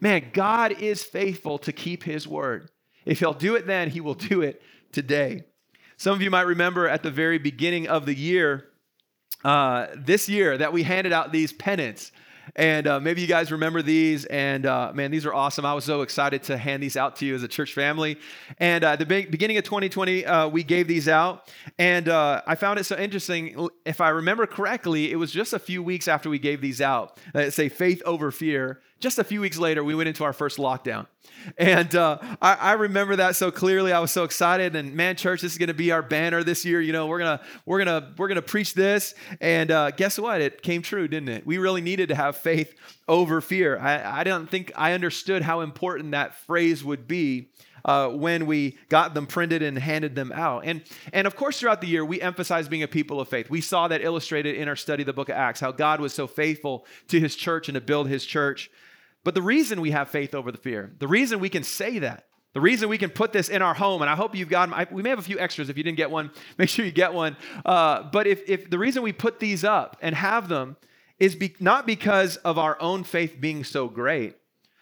Man, 0.00 0.30
God 0.32 0.72
is 0.72 1.02
faithful 1.02 1.58
to 1.58 1.72
keep 1.72 2.04
his 2.04 2.28
word. 2.28 2.70
If 3.04 3.20
he'll 3.20 3.32
do 3.32 3.56
it 3.56 3.66
then, 3.66 3.90
he 3.90 4.00
will 4.00 4.14
do 4.14 4.42
it 4.42 4.62
today. 4.92 5.44
Some 5.96 6.14
of 6.14 6.22
you 6.22 6.30
might 6.30 6.42
remember 6.42 6.86
at 6.86 7.02
the 7.02 7.10
very 7.10 7.38
beginning 7.38 7.88
of 7.88 8.06
the 8.06 8.14
year, 8.14 8.67
uh, 9.44 9.86
this 9.96 10.28
year 10.28 10.58
that 10.58 10.72
we 10.72 10.82
handed 10.82 11.12
out 11.12 11.32
these 11.32 11.52
pennants. 11.52 12.12
And 12.56 12.86
uh, 12.86 13.00
maybe 13.00 13.20
you 13.20 13.26
guys 13.26 13.52
remember 13.52 13.82
these. 13.82 14.24
And 14.24 14.66
uh, 14.66 14.92
man, 14.94 15.10
these 15.10 15.26
are 15.26 15.34
awesome. 15.34 15.64
I 15.64 15.74
was 15.74 15.84
so 15.84 16.02
excited 16.02 16.42
to 16.44 16.56
hand 16.56 16.82
these 16.82 16.96
out 16.96 17.16
to 17.16 17.26
you 17.26 17.34
as 17.34 17.42
a 17.42 17.48
church 17.48 17.74
family. 17.74 18.18
And 18.58 18.84
uh, 18.84 18.96
the 18.96 19.06
be- 19.06 19.26
beginning 19.26 19.58
of 19.58 19.64
2020, 19.64 20.24
uh, 20.24 20.48
we 20.48 20.62
gave 20.62 20.88
these 20.88 21.08
out. 21.08 21.50
And 21.78 22.08
uh, 22.08 22.42
I 22.46 22.54
found 22.54 22.78
it 22.78 22.84
so 22.84 22.96
interesting. 22.96 23.68
If 23.84 24.00
I 24.00 24.08
remember 24.10 24.46
correctly, 24.46 25.12
it 25.12 25.16
was 25.16 25.30
just 25.30 25.52
a 25.52 25.58
few 25.58 25.82
weeks 25.82 26.08
after 26.08 26.30
we 26.30 26.38
gave 26.38 26.60
these 26.60 26.80
out. 26.80 27.18
Uh, 27.34 27.50
say 27.50 27.68
faith 27.68 28.02
over 28.04 28.30
fear. 28.30 28.80
Just 29.00 29.20
a 29.20 29.24
few 29.24 29.40
weeks 29.40 29.58
later, 29.58 29.84
we 29.84 29.94
went 29.94 30.08
into 30.08 30.24
our 30.24 30.32
first 30.32 30.58
lockdown. 30.58 31.06
And 31.56 31.94
uh, 31.94 32.18
I, 32.42 32.54
I, 32.54 32.72
remember 32.72 33.16
that 33.16 33.36
so 33.36 33.52
clearly. 33.52 33.92
I 33.92 34.00
was 34.00 34.10
so 34.10 34.24
excited. 34.24 34.74
And 34.74 34.94
man, 34.94 35.14
church, 35.14 35.40
this 35.40 35.52
is 35.52 35.58
going 35.58 35.68
to 35.68 35.74
be 35.74 35.92
our 35.92 36.02
banner 36.02 36.42
this 36.42 36.64
year. 36.64 36.80
You 36.80 36.92
know, 36.92 37.06
we're 37.06 37.20
gonna 37.20 37.40
we're 37.64 37.78
gonna 37.78 38.12
we're 38.16 38.26
gonna 38.26 38.42
preach 38.42 38.74
this. 38.74 39.14
And 39.40 39.70
uh, 39.70 39.92
guess 39.92 40.18
what? 40.18 40.40
It 40.40 40.62
came 40.62 40.82
true, 40.82 41.06
didn't 41.06 41.28
it? 41.28 41.46
We 41.46 41.58
really 41.58 41.80
needed 41.80 42.08
to 42.08 42.16
have 42.16 42.36
faith 42.36 42.74
over 43.06 43.40
fear. 43.40 43.78
I, 43.78 44.20
I 44.20 44.24
don't 44.24 44.50
think 44.50 44.72
I 44.74 44.92
understood 44.94 45.42
how 45.42 45.60
important 45.60 46.10
that 46.10 46.34
phrase 46.34 46.82
would 46.82 47.06
be. 47.06 47.50
Uh, 47.84 48.08
when 48.08 48.44
we 48.44 48.76
got 48.88 49.14
them 49.14 49.26
printed 49.26 49.62
and 49.62 49.78
handed 49.78 50.14
them 50.14 50.32
out. 50.32 50.64
And, 50.66 50.82
and 51.12 51.26
of 51.28 51.36
course, 51.36 51.60
throughout 51.60 51.80
the 51.80 51.86
year, 51.86 52.04
we 52.04 52.20
emphasized 52.20 52.68
being 52.68 52.82
a 52.82 52.88
people 52.88 53.20
of 53.20 53.28
faith. 53.28 53.48
We 53.48 53.60
saw 53.60 53.88
that 53.88 54.02
illustrated 54.02 54.56
in 54.56 54.68
our 54.68 54.76
study 54.76 55.04
of 55.04 55.06
the 55.06 55.12
book 55.12 55.28
of 55.28 55.36
Acts, 55.36 55.60
how 55.60 55.70
God 55.70 56.00
was 56.00 56.12
so 56.12 56.26
faithful 56.26 56.84
to 57.06 57.20
his 57.20 57.36
church 57.36 57.68
and 57.68 57.76
to 57.76 57.80
build 57.80 58.08
his 58.08 58.26
church. 58.26 58.68
But 59.24 59.34
the 59.34 59.42
reason 59.42 59.80
we 59.80 59.90
have 59.90 60.08
faith 60.08 60.34
over 60.34 60.50
the 60.52 60.58
fear, 60.58 60.92
the 60.98 61.08
reason 61.08 61.40
we 61.40 61.48
can 61.48 61.62
say 61.62 61.98
that, 62.00 62.24
the 62.54 62.60
reason 62.60 62.88
we 62.88 62.98
can 62.98 63.10
put 63.10 63.32
this 63.32 63.48
in 63.48 63.62
our 63.62 63.74
home, 63.74 64.00
and 64.00 64.10
I 64.10 64.16
hope 64.16 64.34
you've 64.34 64.48
got 64.48 64.66
them, 64.66 64.74
I, 64.74 64.86
we 64.90 65.02
may 65.02 65.10
have 65.10 65.18
a 65.18 65.22
few 65.22 65.38
extras. 65.38 65.68
If 65.68 65.76
you 65.76 65.84
didn't 65.84 65.98
get 65.98 66.10
one, 66.10 66.30
make 66.58 66.68
sure 66.68 66.84
you 66.84 66.92
get 66.92 67.12
one. 67.12 67.36
Uh, 67.64 68.04
but 68.04 68.26
if, 68.26 68.48
if 68.48 68.70
the 68.70 68.78
reason 68.78 69.02
we 69.02 69.12
put 69.12 69.38
these 69.38 69.64
up 69.64 69.96
and 70.00 70.14
have 70.14 70.48
them 70.48 70.76
is 71.18 71.34
be, 71.34 71.54
not 71.60 71.86
because 71.86 72.36
of 72.38 72.58
our 72.58 72.80
own 72.80 73.04
faith 73.04 73.36
being 73.38 73.64
so 73.64 73.88
great, 73.88 74.36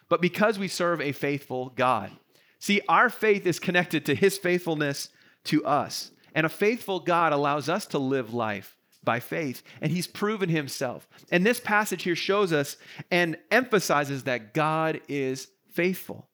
but 0.08 0.20
because 0.20 0.58
we 0.58 0.68
serve 0.68 1.00
a 1.00 1.12
faithful 1.12 1.70
God. 1.70 2.12
See, 2.58 2.80
our 2.88 3.08
faith 3.08 3.46
is 3.46 3.58
connected 3.58 4.06
to 4.06 4.14
his 4.14 4.38
faithfulness 4.38 5.08
to 5.44 5.64
us. 5.64 6.12
And 6.34 6.46
a 6.46 6.50
faithful 6.50 7.00
God 7.00 7.32
allows 7.32 7.68
us 7.68 7.86
to 7.86 7.98
live 7.98 8.34
life 8.34 8.75
by 9.06 9.20
faith, 9.20 9.62
and 9.80 9.90
he's 9.90 10.06
proven 10.06 10.50
himself. 10.50 11.08
And 11.30 11.46
this 11.46 11.60
passage 11.60 12.02
here 12.02 12.16
shows 12.16 12.52
us 12.52 12.76
and 13.10 13.38
emphasizes 13.50 14.24
that 14.24 14.52
God 14.52 15.00
is 15.08 15.48
faithful. 15.72 16.28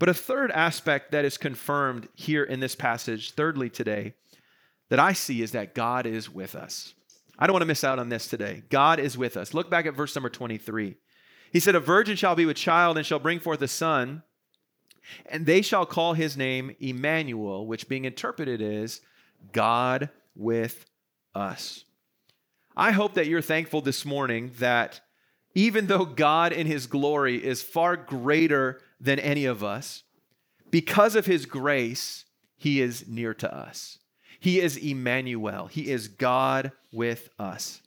But 0.00 0.08
a 0.08 0.14
third 0.14 0.50
aspect 0.50 1.12
that 1.12 1.24
is 1.24 1.38
confirmed 1.38 2.08
here 2.14 2.42
in 2.42 2.58
this 2.58 2.74
passage, 2.74 3.34
thirdly 3.34 3.70
today, 3.70 4.14
that 4.88 4.98
I 4.98 5.12
see 5.12 5.42
is 5.42 5.52
that 5.52 5.76
God 5.76 6.06
is 6.06 6.28
with 6.28 6.56
us. 6.56 6.94
I 7.38 7.46
don't 7.46 7.54
want 7.54 7.62
to 7.62 7.66
miss 7.66 7.84
out 7.84 8.00
on 8.00 8.08
this 8.08 8.26
today. 8.26 8.64
God 8.68 8.98
is 8.98 9.16
with 9.16 9.36
us. 9.36 9.54
Look 9.54 9.70
back 9.70 9.86
at 9.86 9.94
verse 9.94 10.16
number 10.16 10.28
23. 10.28 10.96
He 11.52 11.60
said, 11.60 11.74
A 11.74 11.80
virgin 11.80 12.16
shall 12.16 12.34
be 12.34 12.46
with 12.46 12.56
child 12.56 12.96
and 12.96 13.06
shall 13.06 13.18
bring 13.18 13.38
forth 13.38 13.62
a 13.62 13.68
son, 13.68 14.22
and 15.26 15.46
they 15.46 15.62
shall 15.62 15.86
call 15.86 16.14
his 16.14 16.36
name 16.36 16.74
Emmanuel, 16.80 17.66
which 17.66 17.88
being 17.88 18.04
interpreted 18.04 18.60
is 18.60 19.00
God 19.52 20.10
with 20.34 20.86
us. 21.34 21.84
I 22.76 22.92
hope 22.92 23.14
that 23.14 23.26
you're 23.26 23.42
thankful 23.42 23.80
this 23.80 24.04
morning 24.04 24.52
that 24.58 25.00
even 25.54 25.86
though 25.86 26.04
God 26.04 26.52
in 26.52 26.66
his 26.66 26.86
glory 26.86 27.42
is 27.42 27.62
far 27.62 27.96
greater 27.96 28.80
than 29.00 29.18
any 29.18 29.44
of 29.44 29.62
us, 29.62 30.02
because 30.70 31.14
of 31.14 31.26
his 31.26 31.44
grace, 31.44 32.24
he 32.56 32.80
is 32.80 33.06
near 33.06 33.34
to 33.34 33.54
us. 33.54 33.98
He 34.40 34.60
is 34.60 34.76
Emmanuel. 34.76 35.66
He 35.66 35.90
is 35.90 36.08
God 36.08 36.72
with 36.90 37.28
us. 37.38 37.82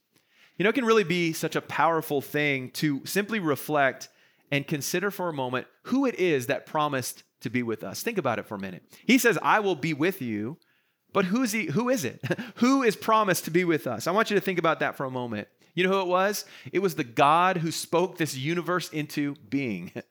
You 0.57 0.63
know, 0.63 0.69
it 0.69 0.73
can 0.73 0.85
really 0.85 1.03
be 1.03 1.33
such 1.33 1.55
a 1.55 1.61
powerful 1.61 2.21
thing 2.21 2.69
to 2.71 3.01
simply 3.05 3.39
reflect 3.39 4.09
and 4.51 4.67
consider 4.67 5.11
for 5.11 5.27
a 5.27 5.33
moment 5.33 5.67
who 5.83 6.05
it 6.05 6.15
is 6.15 6.47
that 6.47 6.65
promised 6.65 7.23
to 7.41 7.49
be 7.49 7.63
with 7.63 7.83
us. 7.83 8.03
Think 8.03 8.17
about 8.17 8.39
it 8.39 8.45
for 8.45 8.55
a 8.55 8.59
minute. 8.59 8.83
He 9.05 9.17
says, 9.17 9.37
I 9.41 9.59
will 9.59 9.75
be 9.75 9.93
with 9.93 10.21
you 10.21 10.57
but 11.15 11.23
who's 11.23 11.53
he, 11.53 11.67
who 11.67 11.87
is 11.87 12.03
it? 12.03 12.21
who 12.55 12.83
is 12.83 12.97
promised 12.97 13.45
to 13.45 13.51
be 13.51 13.63
with 13.63 13.87
us? 13.87 14.05
I 14.05 14.11
want 14.11 14.29
you 14.29 14.35
to 14.35 14.41
think 14.41 14.59
about 14.59 14.81
that 14.81 14.97
for 14.97 15.05
a 15.05 15.09
moment. 15.09 15.47
You 15.73 15.85
know 15.85 15.91
who 15.91 16.01
it 16.01 16.07
was? 16.07 16.43
It 16.73 16.79
was 16.79 16.95
the 16.95 17.05
God 17.05 17.55
who 17.55 17.71
spoke 17.71 18.17
this 18.17 18.35
universe 18.35 18.89
into 18.89 19.35
being. 19.49 19.93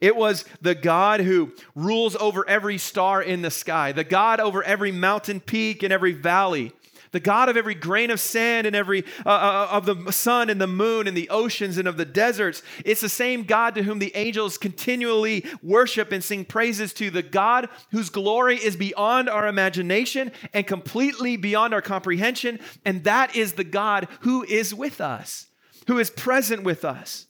It 0.00 0.14
was 0.14 0.44
the 0.62 0.76
God 0.76 1.18
who 1.18 1.50
rules 1.74 2.14
over 2.14 2.48
every 2.48 2.78
star 2.78 3.20
in 3.20 3.42
the 3.42 3.50
sky, 3.50 3.90
the 3.90 4.04
God 4.04 4.38
over 4.38 4.62
every 4.62 4.92
mountain 4.92 5.40
peak 5.40 5.82
and 5.82 5.92
every 5.92 6.12
valley, 6.12 6.70
the 7.12 7.20
God 7.20 7.48
of 7.48 7.56
every 7.56 7.74
grain 7.74 8.10
of 8.10 8.20
sand 8.20 8.66
and 8.66 8.76
every 8.76 9.04
uh, 9.26 9.28
uh, 9.28 9.68
of 9.70 9.86
the 9.86 10.12
sun 10.12 10.50
and 10.50 10.60
the 10.60 10.66
moon 10.66 11.06
and 11.06 11.16
the 11.16 11.28
oceans 11.30 11.78
and 11.78 11.88
of 11.88 11.96
the 11.96 12.04
deserts. 12.04 12.62
It's 12.84 13.00
the 13.00 13.08
same 13.08 13.44
God 13.44 13.74
to 13.74 13.82
whom 13.82 13.98
the 13.98 14.14
angels 14.14 14.58
continually 14.58 15.44
worship 15.62 16.12
and 16.12 16.22
sing 16.22 16.44
praises 16.44 16.92
to, 16.94 17.10
the 17.10 17.22
God 17.22 17.68
whose 17.90 18.10
glory 18.10 18.56
is 18.56 18.76
beyond 18.76 19.28
our 19.28 19.48
imagination 19.48 20.32
and 20.52 20.66
completely 20.66 21.36
beyond 21.36 21.74
our 21.74 21.82
comprehension. 21.82 22.60
And 22.84 23.04
that 23.04 23.36
is 23.36 23.54
the 23.54 23.64
God 23.64 24.08
who 24.20 24.44
is 24.44 24.74
with 24.74 25.00
us, 25.00 25.46
who 25.86 25.98
is 25.98 26.10
present 26.10 26.62
with 26.62 26.84
us. 26.84 27.26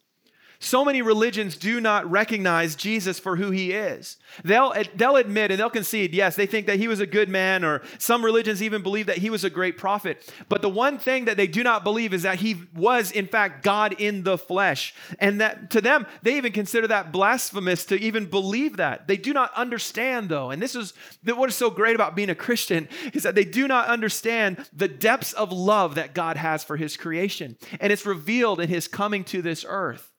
So 0.63 0.85
many 0.85 1.01
religions 1.01 1.57
do 1.57 1.81
not 1.81 2.09
recognize 2.11 2.77
Jesus 2.77 3.19
for 3.19 3.37
who 3.37 3.51
he 3.51 3.73
is. 3.73 4.19
They'll, 4.45 4.75
they'll 4.95 5.17
admit 5.17 5.51
and 5.51 5.59
they'll 5.59 5.71
concede, 5.71 6.13
yes, 6.13 6.37
they 6.37 6.45
think 6.45 6.67
that 6.67 6.79
he 6.79 6.87
was 6.87 7.01
a 7.01 7.07
good 7.07 7.31
man, 7.31 7.65
or 7.65 7.81
some 7.97 8.23
religions 8.23 8.63
even 8.63 8.83
believe 8.83 9.07
that 9.07 9.17
he 9.17 9.31
was 9.31 9.43
a 9.43 9.49
great 9.49 9.79
prophet. 9.79 10.31
But 10.51 10.61
the 10.61 10.69
one 10.69 10.99
thing 10.99 11.25
that 11.25 11.39
they 11.39 11.47
do 11.47 11.63
not 11.63 11.83
believe 11.83 12.13
is 12.13 12.25
that 12.25 12.41
he 12.41 12.57
was, 12.77 13.11
in 13.11 13.27
fact, 13.27 13.65
God 13.65 13.95
in 13.99 14.23
the 14.23 14.37
flesh. 14.37 14.95
And 15.19 15.41
that 15.41 15.71
to 15.71 15.81
them, 15.81 16.07
they 16.23 16.37
even 16.37 16.53
consider 16.53 16.87
that 16.89 17.11
blasphemous 17.11 17.87
to 17.87 17.99
even 17.99 18.27
believe 18.27 18.77
that. 18.77 19.09
They 19.09 19.17
do 19.17 19.33
not 19.33 19.55
understand, 19.55 20.29
though. 20.29 20.51
And 20.51 20.61
this 20.61 20.75
is 20.75 20.93
what 21.25 21.49
is 21.49 21.57
so 21.57 21.71
great 21.71 21.95
about 21.95 22.15
being 22.15 22.29
a 22.29 22.35
Christian 22.35 22.87
is 23.15 23.23
that 23.23 23.35
they 23.35 23.45
do 23.45 23.67
not 23.67 23.89
understand 23.89 24.69
the 24.75 24.89
depths 24.89 25.33
of 25.33 25.53
love 25.53 25.95
that 25.95 26.13
God 26.13 26.37
has 26.37 26.63
for 26.63 26.77
his 26.77 26.99
creation. 26.99 27.57
And 27.81 27.91
it's 27.91 28.05
revealed 28.05 28.61
in 28.61 28.69
his 28.69 28.89
coming 28.89 29.25
to 29.25 29.41
this 29.41 29.65
earth. 29.67 30.10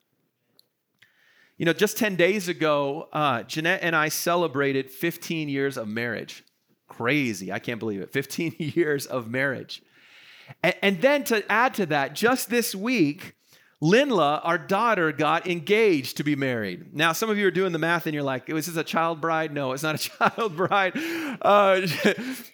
You 1.58 1.66
know, 1.66 1.74
just 1.74 1.98
10 1.98 2.16
days 2.16 2.48
ago, 2.48 3.08
uh, 3.14 3.44
Jeanette 3.44 3.82
and 3.84 3.96
I 3.96 4.10
celebrated 4.10 4.90
15 4.90 5.48
years 5.50 5.78
of 5.78 5.88
marriage. 5.88 6.44
Crazy. 6.88 7.52
I 7.52 7.60
can't 7.60 7.80
believe 7.80 8.02
it. 8.02 8.12
15 8.12 8.56
years 8.60 9.06
of 9.06 9.30
marriage. 9.30 9.84
And, 10.64 10.76
and 10.82 11.02
then 11.02 11.24
to 11.26 11.50
add 11.52 11.74
to 11.76 11.86
that, 11.88 12.16
just 12.16 12.50
this 12.50 12.74
week, 12.74 13.36
Linla, 13.82 14.42
our 14.44 14.60
daughter, 14.60 15.12
got 15.12 15.48
engaged 15.48 16.18
to 16.18 16.24
be 16.24 16.36
married. 16.36 16.94
Now, 16.94 17.14
some 17.14 17.32
of 17.32 17.40
you 17.40 17.48
are 17.48 17.52
doing 17.52 17.72
the 17.72 17.80
math 17.80 18.06
and 18.06 18.14
you're 18.14 18.22
like, 18.22 18.48
was 18.48 18.68
this 18.68 18.76
a 18.76 18.84
child 18.84 19.20
bride? 19.20 19.52
No, 19.52 19.72
it's 19.72 19.82
not 19.82 19.96
a 19.96 19.98
child 20.20 20.56
bride. 20.56 20.94
Uh, 20.96 21.82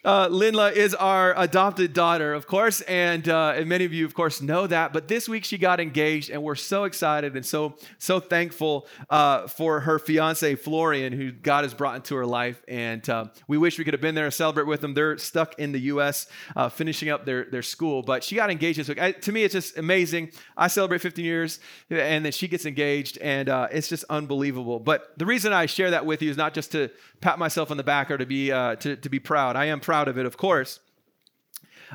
uh, 0.06 0.30
Linla 0.30 0.72
is 0.72 0.96
our 0.96 1.38
adopted 1.38 1.92
daughter, 1.92 2.34
of 2.34 2.48
course, 2.48 2.80
and, 2.82 3.28
uh, 3.28 3.56
and 3.58 3.68
many 3.68 3.84
of 3.84 3.92
you, 3.92 4.06
of 4.06 4.14
course, 4.14 4.42
know 4.42 4.68
that. 4.68 4.94
But 4.94 5.10
this 5.10 5.28
week 5.28 5.44
she 5.44 5.58
got 5.58 5.82
engaged, 5.82 6.30
and 6.30 6.42
we're 6.44 6.56
so 6.56 6.86
excited 6.86 7.36
and 7.36 7.46
so, 7.46 7.76
so 7.98 8.22
thankful 8.22 8.88
uh, 9.10 9.48
for 9.48 9.82
her 9.82 10.00
fiance, 10.00 10.56
Florian, 10.56 11.12
who 11.12 11.34
God 11.34 11.66
has 11.66 11.74
brought 11.74 11.98
into 11.98 12.16
her 12.16 12.26
life. 12.26 12.64
And 12.70 13.08
uh, 13.10 13.26
we 13.50 13.58
wish 13.58 13.78
we 13.78 13.84
could 13.84 13.94
have 13.94 14.02
been 14.02 14.16
there 14.16 14.26
to 14.26 14.32
celebrate 14.32 14.68
with 14.68 14.80
them. 14.80 14.94
They're 14.94 15.18
stuck 15.18 15.60
in 15.60 15.74
the 15.74 15.82
U.S., 15.82 16.28
uh, 16.56 16.70
finishing 16.70 17.10
up 17.10 17.26
their, 17.26 17.44
their 17.52 17.64
school. 17.64 18.02
But 18.02 18.24
she 18.24 18.36
got 18.36 18.50
engaged 18.50 18.80
this 18.80 18.88
week. 18.88 19.02
I, 19.02 19.12
to 19.12 19.34
me, 19.34 19.44
it's 19.44 19.54
just 19.54 19.78
amazing. 19.78 20.32
I 20.56 20.70
celebrate 20.70 21.02
50 21.02 21.17
15 21.18 21.26
years, 21.26 21.60
and 21.90 22.24
then 22.24 22.32
she 22.32 22.48
gets 22.48 22.66
engaged, 22.66 23.18
and 23.20 23.50
uh, 23.50 23.68
it's 23.72 23.90
just 23.90 24.06
unbelievable. 24.10 24.80
But 24.80 25.18
the 25.18 25.26
reason 25.26 25.52
I 25.52 25.66
share 25.66 25.92
that 25.92 26.06
with 26.06 26.22
you 26.22 26.30
is 26.30 26.38
not 26.38 26.54
just 26.54 26.72
to 26.74 26.90
pat 27.22 27.40
myself 27.40 27.72
on 27.72 27.78
the 27.78 27.84
back 27.84 28.12
or 28.12 28.18
to 28.18 28.26
be 28.26 28.52
uh, 28.52 28.76
to, 28.78 28.96
to 28.96 29.10
be 29.10 29.20
proud. 29.20 29.56
I 29.56 29.66
am 29.66 29.80
proud 29.80 30.08
of 30.08 30.18
it, 30.18 30.26
of 30.26 30.38
course. 30.38 30.80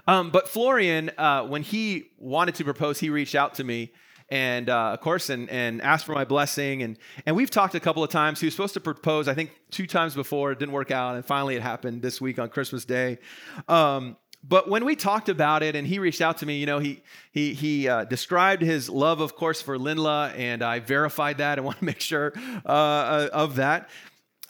Um, 0.07 0.31
but 0.31 0.49
Florian, 0.49 1.11
uh, 1.19 1.45
when 1.45 1.63
he 1.63 2.11
wanted 2.19 2.55
to 2.57 2.65
propose, 2.65 2.99
he 2.99 3.11
reached 3.11 3.35
out 3.35 3.55
to 3.55 3.65
me 3.65 3.93
and 4.31 4.71
uh, 4.71 4.95
of 4.95 5.01
course, 5.01 5.29
and, 5.29 5.51
and 5.51 5.83
asked 5.83 6.07
for 6.07 6.15
my 6.15 6.25
blessing. 6.25 6.83
And, 6.83 6.97
and 7.27 7.37
we've 7.37 7.51
talked 7.51 7.75
a 7.75 7.81
couple 7.81 8.03
of 8.03 8.09
times. 8.09 8.41
He 8.41 8.47
was 8.47 8.55
supposed 8.55 8.73
to 8.73 8.81
propose, 8.81 9.29
I 9.29 9.35
think, 9.35 9.51
two 9.71 9.87
times 9.87 10.15
before. 10.15 10.53
It 10.53 10.59
didn't 10.59 10.73
work 10.73 10.91
out. 10.91 11.17
And 11.17 11.25
finally, 11.27 11.55
it 11.55 11.61
happened 11.61 12.01
this 12.01 12.19
week 12.19 12.39
on 12.39 12.49
Christmas 12.49 12.87
Day. 12.87 13.19
Um, 13.69 14.17
but 14.45 14.69
when 14.69 14.85
we 14.85 14.97
talked 14.97 15.29
about 15.29 15.63
it 15.63 15.77
and 15.77 15.87
he 15.87 15.99
reached 15.99 16.21
out 16.21 16.39
to 16.39 16.47
me, 16.47 16.59
you 16.59 16.67
know, 16.67 16.81
he, 16.81 17.03
he, 17.31 17.55
he 17.55 17.89
uh, 17.89 18.05
described 18.05 18.63
his 18.63 18.89
love, 18.89 19.21
of 19.21 19.37
course, 19.37 19.63
for 19.63 19.79
Linla, 19.79 20.37
and 20.37 20.63
I 20.63 20.81
verified 20.81 21.39
that. 21.39 21.59
I 21.59 21.61
want 21.63 21.79
to 21.79 21.85
make 21.85 22.01
sure 22.01 22.33
uh, 22.67 22.69
uh, 22.69 23.29
of 23.33 23.57
that. 23.57 23.89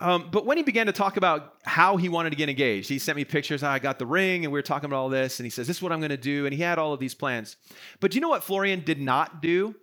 Um, 0.00 0.30
but 0.32 0.46
when 0.46 0.56
he 0.56 0.62
began 0.64 0.86
to 0.86 0.92
talk 0.92 1.16
about 1.16 1.54
how 1.62 1.96
he 1.96 2.08
wanted 2.08 2.30
to 2.30 2.36
get 2.36 2.48
engaged, 2.48 2.88
he 2.88 2.98
sent 2.98 3.16
me 3.16 3.24
pictures. 3.24 3.62
I 3.62 3.78
got 3.78 3.98
the 3.98 4.06
ring, 4.06 4.44
and 4.44 4.52
we 4.52 4.58
were 4.58 4.62
talking 4.62 4.86
about 4.86 4.96
all 4.96 5.08
this. 5.08 5.38
And 5.38 5.46
he 5.46 5.50
says, 5.50 5.66
This 5.66 5.76
is 5.76 5.82
what 5.82 5.92
I'm 5.92 6.00
going 6.00 6.10
to 6.10 6.16
do. 6.16 6.46
And 6.46 6.54
he 6.54 6.60
had 6.60 6.78
all 6.78 6.92
of 6.92 6.98
these 6.98 7.14
plans. 7.14 7.56
But 8.00 8.10
do 8.10 8.16
you 8.16 8.20
know 8.20 8.28
what 8.28 8.42
Florian 8.42 8.80
did 8.80 9.00
not 9.00 9.40
do? 9.42 9.76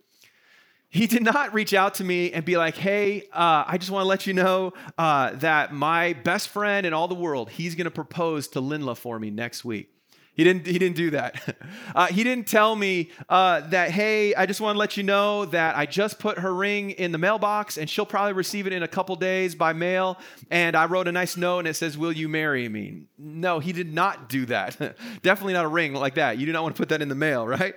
He 0.92 1.06
did 1.06 1.22
not 1.22 1.54
reach 1.54 1.76
out 1.76 1.94
to 1.96 2.04
me 2.04 2.34
and 2.34 2.44
be 2.44 2.58
like, 2.58 2.76
hey, 2.76 3.28
uh, 3.32 3.64
I 3.68 3.78
just 3.78 3.92
want 3.92 4.06
to 4.06 4.08
let 4.08 4.26
you 4.26 4.34
know 4.34 4.74
uh, 4.98 5.34
that 5.36 5.72
my 5.72 6.14
best 6.14 6.50
friend 6.50 6.84
in 6.84 6.94
all 6.94 7.08
the 7.08 7.14
world, 7.14 7.52
he's 7.52 7.76
going 7.76 7.86
to 7.86 7.92
propose 7.92 8.48
to 8.50 8.62
Linla 8.62 8.98
for 8.98 9.20
me 9.20 9.30
next 9.30 9.64
week. 9.64 9.94
He 10.40 10.46
didn't, 10.46 10.68
he 10.68 10.80
didn't 10.80 10.96
do 10.96 11.10
that. 11.12 11.36
Uh, 11.96 12.06
he 12.08 12.24
didn't 12.24 12.48
tell 12.48 12.76
me 12.76 13.10
uh, 13.30 13.62
that, 13.70 13.90
hey, 13.90 14.34
I 14.36 14.46
just 14.46 14.62
want 14.62 14.76
to 14.76 14.80
let 14.80 14.96
you 14.96 15.04
know 15.04 15.46
that 15.46 15.76
I 15.76 15.86
just 15.86 16.20
put 16.20 16.38
her 16.38 16.54
ring 16.54 16.92
in 16.92 17.12
the 17.12 17.18
mailbox 17.18 17.78
and 17.78 17.90
she'll 17.90 18.06
probably 18.06 18.34
receive 18.34 18.68
it 18.68 18.74
in 18.74 18.84
a 18.84 18.88
couple 18.88 19.16
days 19.16 19.56
by 19.56 19.74
mail. 19.74 20.20
And 20.52 20.76
I 20.76 20.86
wrote 20.86 21.08
a 21.08 21.12
nice 21.12 21.36
note 21.36 21.60
and 21.60 21.68
it 21.68 21.74
says, 21.76 21.98
Will 21.98 22.12
you 22.12 22.30
marry 22.30 22.70
me? 22.70 23.08
No, 23.18 23.60
he 23.60 23.74
did 23.74 23.92
not 23.92 24.30
do 24.30 24.46
that. 24.46 24.78
Definitely 25.24 25.54
not 25.54 25.66
a 25.66 25.70
ring 25.70 25.94
like 25.94 26.16
that. 26.16 26.38
You 26.38 26.46
do 26.46 26.54
not 26.54 26.64
want 26.64 26.76
to 26.76 26.80
put 26.80 26.90
that 26.90 27.02
in 27.02 27.10
the 27.10 27.16
mail, 27.16 27.48
right? 27.58 27.74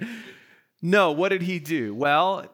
No, 0.83 1.13
what 1.13 1.31
did 1.31 1.43
he 1.43 1.59
do? 1.59 1.95
Well, 1.95 2.47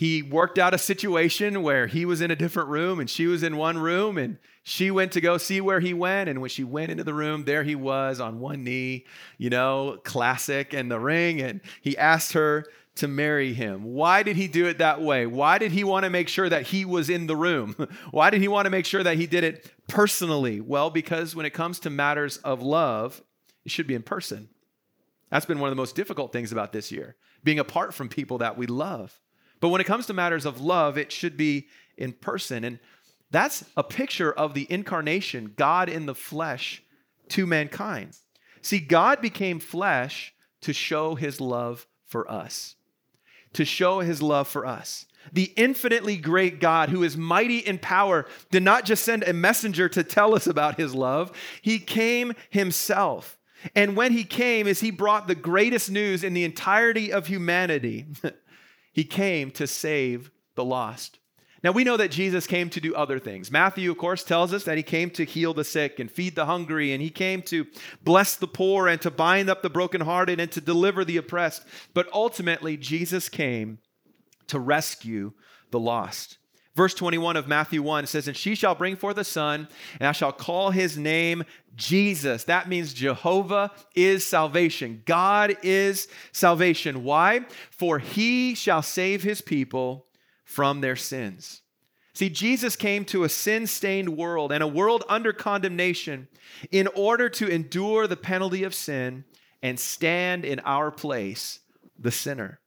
he 0.00 0.22
worked 0.22 0.58
out 0.58 0.72
a 0.72 0.78
situation 0.78 1.62
where 1.62 1.86
he 1.86 2.06
was 2.06 2.22
in 2.22 2.30
a 2.30 2.34
different 2.34 2.70
room 2.70 3.00
and 3.00 3.10
she 3.10 3.26
was 3.26 3.42
in 3.42 3.58
one 3.58 3.76
room 3.76 4.16
and 4.16 4.38
she 4.62 4.90
went 4.90 5.12
to 5.12 5.20
go 5.20 5.36
see 5.36 5.60
where 5.60 5.80
he 5.80 5.92
went. 5.92 6.30
And 6.30 6.40
when 6.40 6.48
she 6.48 6.64
went 6.64 6.90
into 6.90 7.04
the 7.04 7.12
room 7.12 7.44
there 7.44 7.64
he 7.64 7.74
was 7.74 8.18
on 8.18 8.40
one 8.40 8.64
knee 8.64 9.04
you 9.36 9.50
know 9.50 9.98
classic 10.02 10.72
and 10.72 10.90
the 10.90 10.98
ring. 10.98 11.42
And 11.42 11.60
he 11.82 11.98
asked 11.98 12.32
her 12.32 12.64
to 12.94 13.08
marry 13.08 13.52
him. 13.52 13.84
Why 13.84 14.22
did 14.22 14.36
he 14.36 14.48
do 14.48 14.64
it 14.68 14.78
that 14.78 15.02
way? 15.02 15.26
Why 15.26 15.58
did 15.58 15.70
he 15.70 15.84
want 15.84 16.04
to 16.04 16.10
make 16.10 16.28
sure 16.28 16.48
that 16.48 16.62
he 16.62 16.86
was 16.86 17.10
in 17.10 17.26
the 17.26 17.36
room? 17.36 17.76
Why 18.10 18.30
did 18.30 18.40
he 18.40 18.48
want 18.48 18.64
to 18.64 18.70
make 18.70 18.86
sure 18.86 19.02
that 19.02 19.18
he 19.18 19.26
did 19.26 19.44
it 19.44 19.70
personally? 19.86 20.62
Well 20.62 20.88
because 20.88 21.36
when 21.36 21.44
it 21.44 21.52
comes 21.52 21.78
to 21.80 21.90
matters 21.90 22.38
of 22.38 22.62
love 22.62 23.20
it 23.66 23.70
should 23.70 23.86
be 23.86 23.94
in 23.94 24.02
person. 24.02 24.48
That's 25.28 25.44
been 25.44 25.60
one 25.60 25.68
of 25.68 25.76
the 25.76 25.82
most 25.82 25.94
difficult 25.94 26.32
things 26.32 26.52
about 26.52 26.72
this 26.72 26.90
year 26.90 27.16
being 27.44 27.58
apart 27.58 27.92
from 27.92 28.08
people 28.08 28.38
that 28.38 28.56
we 28.56 28.66
love 28.66 29.20
but 29.60 29.68
when 29.68 29.80
it 29.80 29.86
comes 29.86 30.06
to 30.06 30.14
matters 30.14 30.46
of 30.46 30.60
love, 30.60 30.98
it 30.98 31.12
should 31.12 31.36
be 31.36 31.68
in 31.96 32.12
person. 32.12 32.64
And 32.64 32.78
that's 33.30 33.64
a 33.76 33.84
picture 33.84 34.32
of 34.32 34.54
the 34.54 34.66
incarnation, 34.70 35.52
God 35.56 35.88
in 35.88 36.06
the 36.06 36.14
flesh 36.14 36.82
to 37.28 37.46
mankind. 37.46 38.16
See, 38.62 38.80
God 38.80 39.20
became 39.20 39.60
flesh 39.60 40.34
to 40.62 40.72
show 40.72 41.14
his 41.14 41.40
love 41.40 41.86
for 42.06 42.30
us. 42.30 42.74
To 43.54 43.64
show 43.64 44.00
his 44.00 44.20
love 44.20 44.48
for 44.48 44.66
us. 44.66 45.06
The 45.32 45.52
infinitely 45.56 46.16
great 46.16 46.60
God, 46.60 46.88
who 46.88 47.02
is 47.02 47.16
mighty 47.16 47.58
in 47.58 47.78
power, 47.78 48.26
did 48.50 48.62
not 48.62 48.84
just 48.84 49.04
send 49.04 49.22
a 49.22 49.32
messenger 49.32 49.88
to 49.90 50.02
tell 50.02 50.34
us 50.34 50.46
about 50.46 50.78
his 50.78 50.94
love, 50.94 51.32
he 51.60 51.78
came 51.78 52.34
himself. 52.48 53.38
And 53.74 53.96
when 53.96 54.12
he 54.12 54.24
came, 54.24 54.66
as 54.66 54.80
he 54.80 54.90
brought 54.90 55.28
the 55.28 55.34
greatest 55.34 55.90
news 55.90 56.24
in 56.24 56.32
the 56.32 56.44
entirety 56.44 57.12
of 57.12 57.26
humanity, 57.26 58.06
He 58.92 59.04
came 59.04 59.50
to 59.52 59.66
save 59.66 60.30
the 60.54 60.64
lost. 60.64 61.18
Now 61.62 61.72
we 61.72 61.84
know 61.84 61.98
that 61.98 62.10
Jesus 62.10 62.46
came 62.46 62.70
to 62.70 62.80
do 62.80 62.94
other 62.94 63.18
things. 63.18 63.50
Matthew, 63.50 63.90
of 63.90 63.98
course, 63.98 64.24
tells 64.24 64.54
us 64.54 64.64
that 64.64 64.78
he 64.78 64.82
came 64.82 65.10
to 65.10 65.24
heal 65.24 65.52
the 65.52 65.64
sick 65.64 65.98
and 65.98 66.10
feed 66.10 66.34
the 66.34 66.46
hungry, 66.46 66.92
and 66.92 67.02
he 67.02 67.10
came 67.10 67.42
to 67.42 67.66
bless 68.02 68.36
the 68.36 68.48
poor 68.48 68.88
and 68.88 69.00
to 69.02 69.10
bind 69.10 69.50
up 69.50 69.62
the 69.62 69.68
brokenhearted 69.68 70.40
and 70.40 70.50
to 70.52 70.60
deliver 70.60 71.04
the 71.04 71.18
oppressed. 71.18 71.64
But 71.92 72.08
ultimately, 72.12 72.76
Jesus 72.78 73.28
came 73.28 73.78
to 74.46 74.58
rescue 74.58 75.32
the 75.70 75.80
lost. 75.80 76.38
Verse 76.80 76.94
21 76.94 77.36
of 77.36 77.46
Matthew 77.46 77.82
1 77.82 78.06
says, 78.06 78.26
And 78.26 78.34
she 78.34 78.54
shall 78.54 78.74
bring 78.74 78.96
forth 78.96 79.18
a 79.18 79.22
son, 79.24 79.68
and 79.98 80.08
I 80.08 80.12
shall 80.12 80.32
call 80.32 80.70
his 80.70 80.96
name 80.96 81.44
Jesus. 81.76 82.44
That 82.44 82.70
means 82.70 82.94
Jehovah 82.94 83.70
is 83.94 84.26
salvation. 84.26 85.02
God 85.04 85.58
is 85.62 86.08
salvation. 86.32 87.04
Why? 87.04 87.44
For 87.70 87.98
he 87.98 88.54
shall 88.54 88.80
save 88.80 89.22
his 89.22 89.42
people 89.42 90.06
from 90.42 90.80
their 90.80 90.96
sins. 90.96 91.60
See, 92.14 92.30
Jesus 92.30 92.76
came 92.76 93.04
to 93.04 93.24
a 93.24 93.28
sin 93.28 93.66
stained 93.66 94.16
world 94.16 94.50
and 94.50 94.62
a 94.62 94.66
world 94.66 95.04
under 95.06 95.34
condemnation 95.34 96.28
in 96.70 96.86
order 96.94 97.28
to 97.28 97.46
endure 97.46 98.06
the 98.06 98.16
penalty 98.16 98.64
of 98.64 98.74
sin 98.74 99.26
and 99.62 99.78
stand 99.78 100.46
in 100.46 100.60
our 100.60 100.90
place, 100.90 101.60
the 101.98 102.10
sinner. 102.10 102.59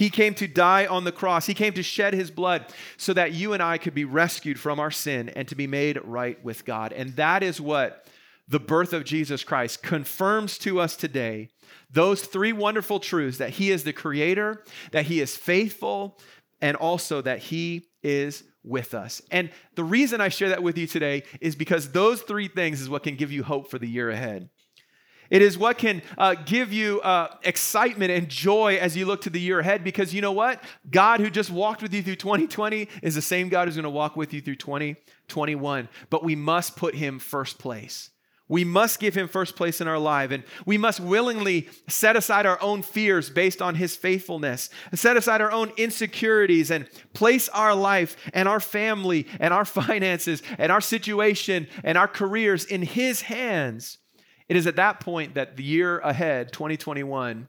He 0.00 0.08
came 0.08 0.32
to 0.36 0.48
die 0.48 0.86
on 0.86 1.04
the 1.04 1.12
cross. 1.12 1.44
He 1.44 1.52
came 1.52 1.74
to 1.74 1.82
shed 1.82 2.14
his 2.14 2.30
blood 2.30 2.64
so 2.96 3.12
that 3.12 3.34
you 3.34 3.52
and 3.52 3.62
I 3.62 3.76
could 3.76 3.92
be 3.92 4.06
rescued 4.06 4.58
from 4.58 4.80
our 4.80 4.90
sin 4.90 5.28
and 5.28 5.46
to 5.48 5.54
be 5.54 5.66
made 5.66 6.00
right 6.02 6.42
with 6.42 6.64
God. 6.64 6.94
And 6.94 7.14
that 7.16 7.42
is 7.42 7.60
what 7.60 8.06
the 8.48 8.58
birth 8.58 8.94
of 8.94 9.04
Jesus 9.04 9.44
Christ 9.44 9.82
confirms 9.82 10.56
to 10.60 10.80
us 10.80 10.96
today. 10.96 11.50
Those 11.90 12.22
three 12.22 12.54
wonderful 12.54 12.98
truths 12.98 13.36
that 13.36 13.50
he 13.50 13.70
is 13.70 13.84
the 13.84 13.92
creator, 13.92 14.64
that 14.92 15.04
he 15.04 15.20
is 15.20 15.36
faithful, 15.36 16.18
and 16.62 16.78
also 16.78 17.20
that 17.20 17.40
he 17.40 17.84
is 18.02 18.42
with 18.64 18.94
us. 18.94 19.20
And 19.30 19.50
the 19.74 19.84
reason 19.84 20.22
I 20.22 20.30
share 20.30 20.48
that 20.48 20.62
with 20.62 20.78
you 20.78 20.86
today 20.86 21.24
is 21.42 21.54
because 21.54 21.92
those 21.92 22.22
three 22.22 22.48
things 22.48 22.80
is 22.80 22.88
what 22.88 23.02
can 23.02 23.16
give 23.16 23.32
you 23.32 23.42
hope 23.42 23.70
for 23.70 23.78
the 23.78 23.86
year 23.86 24.08
ahead. 24.08 24.48
It 25.30 25.42
is 25.42 25.56
what 25.56 25.78
can 25.78 26.02
uh, 26.18 26.34
give 26.34 26.72
you 26.72 27.00
uh, 27.02 27.36
excitement 27.44 28.10
and 28.10 28.28
joy 28.28 28.76
as 28.76 28.96
you 28.96 29.06
look 29.06 29.22
to 29.22 29.30
the 29.30 29.40
year 29.40 29.60
ahead 29.60 29.84
because 29.84 30.12
you 30.12 30.20
know 30.20 30.32
what? 30.32 30.62
God, 30.90 31.20
who 31.20 31.30
just 31.30 31.50
walked 31.50 31.82
with 31.82 31.94
you 31.94 32.02
through 32.02 32.16
2020, 32.16 32.88
is 33.02 33.14
the 33.14 33.22
same 33.22 33.48
God 33.48 33.68
who's 33.68 33.76
going 33.76 33.84
to 33.84 33.90
walk 33.90 34.16
with 34.16 34.34
you 34.34 34.40
through 34.40 34.56
2021. 34.56 35.88
But 36.10 36.24
we 36.24 36.34
must 36.34 36.76
put 36.76 36.96
him 36.96 37.20
first 37.20 37.58
place. 37.58 38.10
We 38.48 38.64
must 38.64 38.98
give 38.98 39.14
him 39.14 39.28
first 39.28 39.54
place 39.54 39.80
in 39.80 39.86
our 39.86 40.00
life, 40.00 40.32
and 40.32 40.42
we 40.66 40.76
must 40.76 40.98
willingly 40.98 41.68
set 41.86 42.16
aside 42.16 42.46
our 42.46 42.60
own 42.60 42.82
fears 42.82 43.30
based 43.30 43.62
on 43.62 43.76
his 43.76 43.94
faithfulness, 43.94 44.70
set 44.92 45.16
aside 45.16 45.40
our 45.40 45.52
own 45.52 45.70
insecurities, 45.76 46.72
and 46.72 46.88
place 47.12 47.48
our 47.50 47.76
life 47.76 48.16
and 48.34 48.48
our 48.48 48.58
family 48.58 49.28
and 49.38 49.54
our 49.54 49.64
finances 49.64 50.42
and 50.58 50.72
our 50.72 50.80
situation 50.80 51.68
and 51.84 51.96
our 51.96 52.08
careers 52.08 52.64
in 52.64 52.82
his 52.82 53.20
hands 53.20 53.99
it 54.50 54.56
is 54.56 54.66
at 54.66 54.74
that 54.76 54.98
point 54.98 55.34
that 55.34 55.56
the 55.56 55.62
year 55.62 56.00
ahead, 56.00 56.52
2021, 56.52 57.46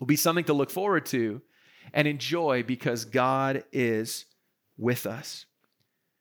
will 0.00 0.06
be 0.06 0.16
something 0.16 0.46
to 0.46 0.54
look 0.54 0.70
forward 0.70 1.04
to 1.06 1.42
and 1.92 2.08
enjoy 2.08 2.62
because 2.62 3.04
God 3.04 3.62
is 3.72 4.24
with 4.78 5.04
us. 5.04 5.44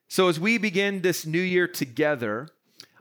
So, 0.09 0.27
as 0.27 0.41
we 0.41 0.57
begin 0.57 1.01
this 1.01 1.25
new 1.25 1.39
year 1.39 1.69
together, 1.69 2.49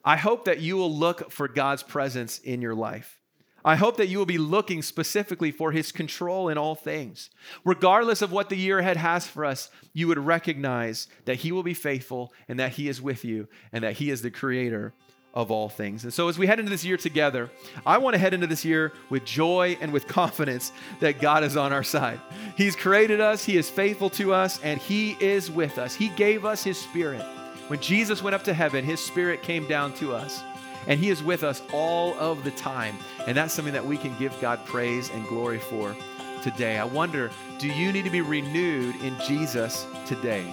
I 0.05 0.17
hope 0.17 0.45
that 0.45 0.61
you 0.61 0.77
will 0.77 0.95
look 0.95 1.33
for 1.33 1.49
God's 1.49 1.83
presence 1.83 2.38
in 2.38 2.62
your 2.62 2.77
life. 2.77 3.19
I 3.65 3.75
hope 3.75 3.97
that 3.97 4.09
you 4.09 4.19
will 4.19 4.25
be 4.25 4.38
looking 4.38 4.81
specifically 4.81 5.51
for 5.51 5.73
his 5.73 5.91
control 5.91 6.49
in 6.49 6.57
all 6.57 6.77
things. 6.77 7.31
Regardless 7.65 8.23
of 8.23 8.31
what 8.31 8.49
the 8.49 8.57
year 8.57 8.79
ahead 8.79 8.97
has 8.97 9.27
for 9.27 9.45
us, 9.45 9.71
you 9.93 10.07
would 10.07 10.19
recognize 10.21 11.09
that 11.25 11.37
he 11.37 11.51
will 11.51 11.65
be 11.65 11.75
faithful 11.75 12.33
and 12.47 12.61
that 12.61 12.73
he 12.73 12.88
is 12.88 13.03
with 13.03 13.25
you 13.25 13.49
and 13.73 13.83
that 13.83 13.95
he 13.95 14.09
is 14.09 14.23
the 14.23 14.31
creator 14.31 14.95
of 15.35 15.51
all 15.51 15.68
things. 15.68 16.05
And 16.05 16.12
so, 16.12 16.29
as 16.29 16.38
we 16.38 16.47
head 16.47 16.59
into 16.59 16.71
this 16.71 16.85
year 16.85 16.97
together, 16.97 17.51
I 17.87 17.99
want 17.99 18.14
to 18.14 18.18
head 18.18 18.35
into 18.35 18.47
this 18.47 18.64
year 18.64 18.92
with 19.09 19.25
joy 19.25 19.79
and 19.81 19.92
with 19.92 20.07
confidence 20.07 20.73
that 21.01 21.21
God 21.21 21.42
is 21.42 21.57
on 21.57 21.73
our 21.73 21.83
side. 21.83 22.21
He's 22.57 22.77
created 22.77 23.21
us, 23.21 23.45
He 23.45 23.57
is 23.57 23.71
faithful 23.71 24.11
to 24.11 24.35
us, 24.35 24.61
and 24.62 24.81
He 24.81 25.16
is 25.21 25.51
with 25.51 25.79
us. 25.79 25.95
He 25.95 26.09
gave 26.11 26.45
us 26.45 26.62
His 26.62 26.79
Spirit. 26.79 27.23
When 27.68 27.81
Jesus 27.81 28.23
went 28.23 28.35
up 28.35 28.45
to 28.45 28.55
heaven, 28.55 28.85
His 28.85 29.01
Spirit 29.01 29.42
came 29.42 29.66
down 29.66 29.95
to 29.95 30.14
us, 30.14 30.42
and 30.87 31.01
He 31.01 31.09
is 31.09 31.23
with 31.23 31.42
us 31.45 31.62
all 31.73 32.14
of 32.14 32.45
the 32.45 32.51
time. 32.53 32.97
And 33.27 33.37
that's 33.37 33.55
something 33.55 33.75
that 33.75 33.87
we 33.87 33.97
can 33.97 34.16
give 34.18 34.38
God 34.40 34.64
praise 34.66 35.09
and 35.11 35.27
glory 35.29 35.59
for 35.59 35.97
today. 36.42 36.79
I 36.79 36.85
wonder 36.85 37.31
do 37.59 37.68
you 37.68 37.92
need 37.92 38.05
to 38.05 38.11
be 38.11 38.21
renewed 38.21 38.97
in 38.97 39.16
Jesus 39.27 39.87
today? 40.07 40.45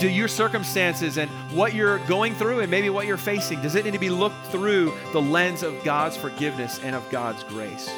Do 0.00 0.08
your 0.08 0.28
circumstances 0.28 1.18
and 1.18 1.30
what 1.52 1.74
you're 1.74 1.98
going 2.06 2.34
through 2.34 2.60
and 2.60 2.70
maybe 2.70 2.88
what 2.88 3.06
you're 3.06 3.18
facing, 3.18 3.60
does 3.60 3.74
it 3.74 3.84
need 3.84 3.92
to 3.92 3.98
be 3.98 4.08
looked 4.08 4.46
through 4.46 4.94
the 5.12 5.20
lens 5.20 5.62
of 5.62 5.84
God's 5.84 6.16
forgiveness 6.16 6.80
and 6.82 6.96
of 6.96 7.08
God's 7.10 7.44
grace? 7.44 7.88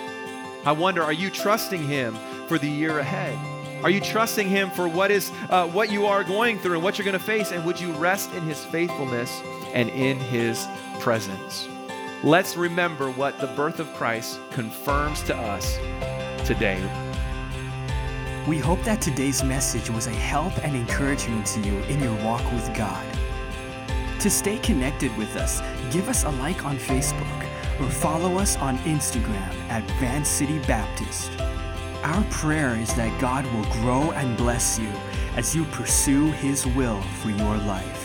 I 0.66 0.72
wonder, 0.72 1.02
are 1.02 1.12
you 1.12 1.30
trusting 1.30 1.86
Him 1.86 2.16
for 2.48 2.58
the 2.58 2.68
year 2.68 2.98
ahead? 2.98 3.38
Are 3.84 3.90
you 3.90 4.00
trusting 4.00 4.48
Him 4.48 4.70
for 4.70 4.88
what 4.88 5.10
is 5.10 5.30
uh, 5.48 5.68
what 5.68 5.90
you 5.90 6.06
are 6.06 6.24
going 6.24 6.58
through 6.58 6.74
and 6.74 6.82
what 6.82 6.98
you're 6.98 7.04
going 7.04 7.18
to 7.18 7.24
face? 7.24 7.52
And 7.52 7.64
would 7.64 7.80
you 7.80 7.92
rest 7.92 8.32
in 8.34 8.42
His 8.42 8.64
faithfulness 8.64 9.40
and 9.72 9.88
in 9.90 10.18
His 10.18 10.66
presence? 10.98 11.68
Let's 12.24 12.56
remember 12.56 13.10
what 13.10 13.40
the 13.40 13.48
birth 13.48 13.80
of 13.80 13.92
Christ 13.94 14.38
confirms 14.52 15.22
to 15.24 15.36
us 15.36 15.78
today. 16.46 16.80
We 18.48 18.58
hope 18.58 18.82
that 18.82 19.00
today's 19.00 19.44
message 19.44 19.88
was 19.88 20.08
a 20.08 20.10
help 20.10 20.52
and 20.64 20.74
encouragement 20.74 21.46
to 21.46 21.60
you 21.60 21.78
in 21.82 22.00
your 22.00 22.16
walk 22.24 22.42
with 22.50 22.76
God. 22.76 23.06
To 24.18 24.28
stay 24.28 24.58
connected 24.58 25.16
with 25.16 25.36
us, 25.36 25.62
give 25.92 26.08
us 26.08 26.24
a 26.24 26.30
like 26.30 26.64
on 26.64 26.76
Facebook 26.76 27.46
or 27.80 27.88
follow 27.88 28.38
us 28.38 28.56
on 28.56 28.78
Instagram 28.78 29.54
at 29.68 29.88
Van 30.00 30.24
City 30.24 30.58
Baptist. 30.66 31.30
Our 32.02 32.24
prayer 32.30 32.74
is 32.74 32.92
that 32.94 33.20
God 33.20 33.44
will 33.54 33.72
grow 33.74 34.10
and 34.10 34.36
bless 34.36 34.76
you 34.76 34.90
as 35.36 35.54
you 35.54 35.64
pursue 35.66 36.32
His 36.32 36.66
will 36.66 37.00
for 37.22 37.30
your 37.30 37.56
life. 37.58 38.01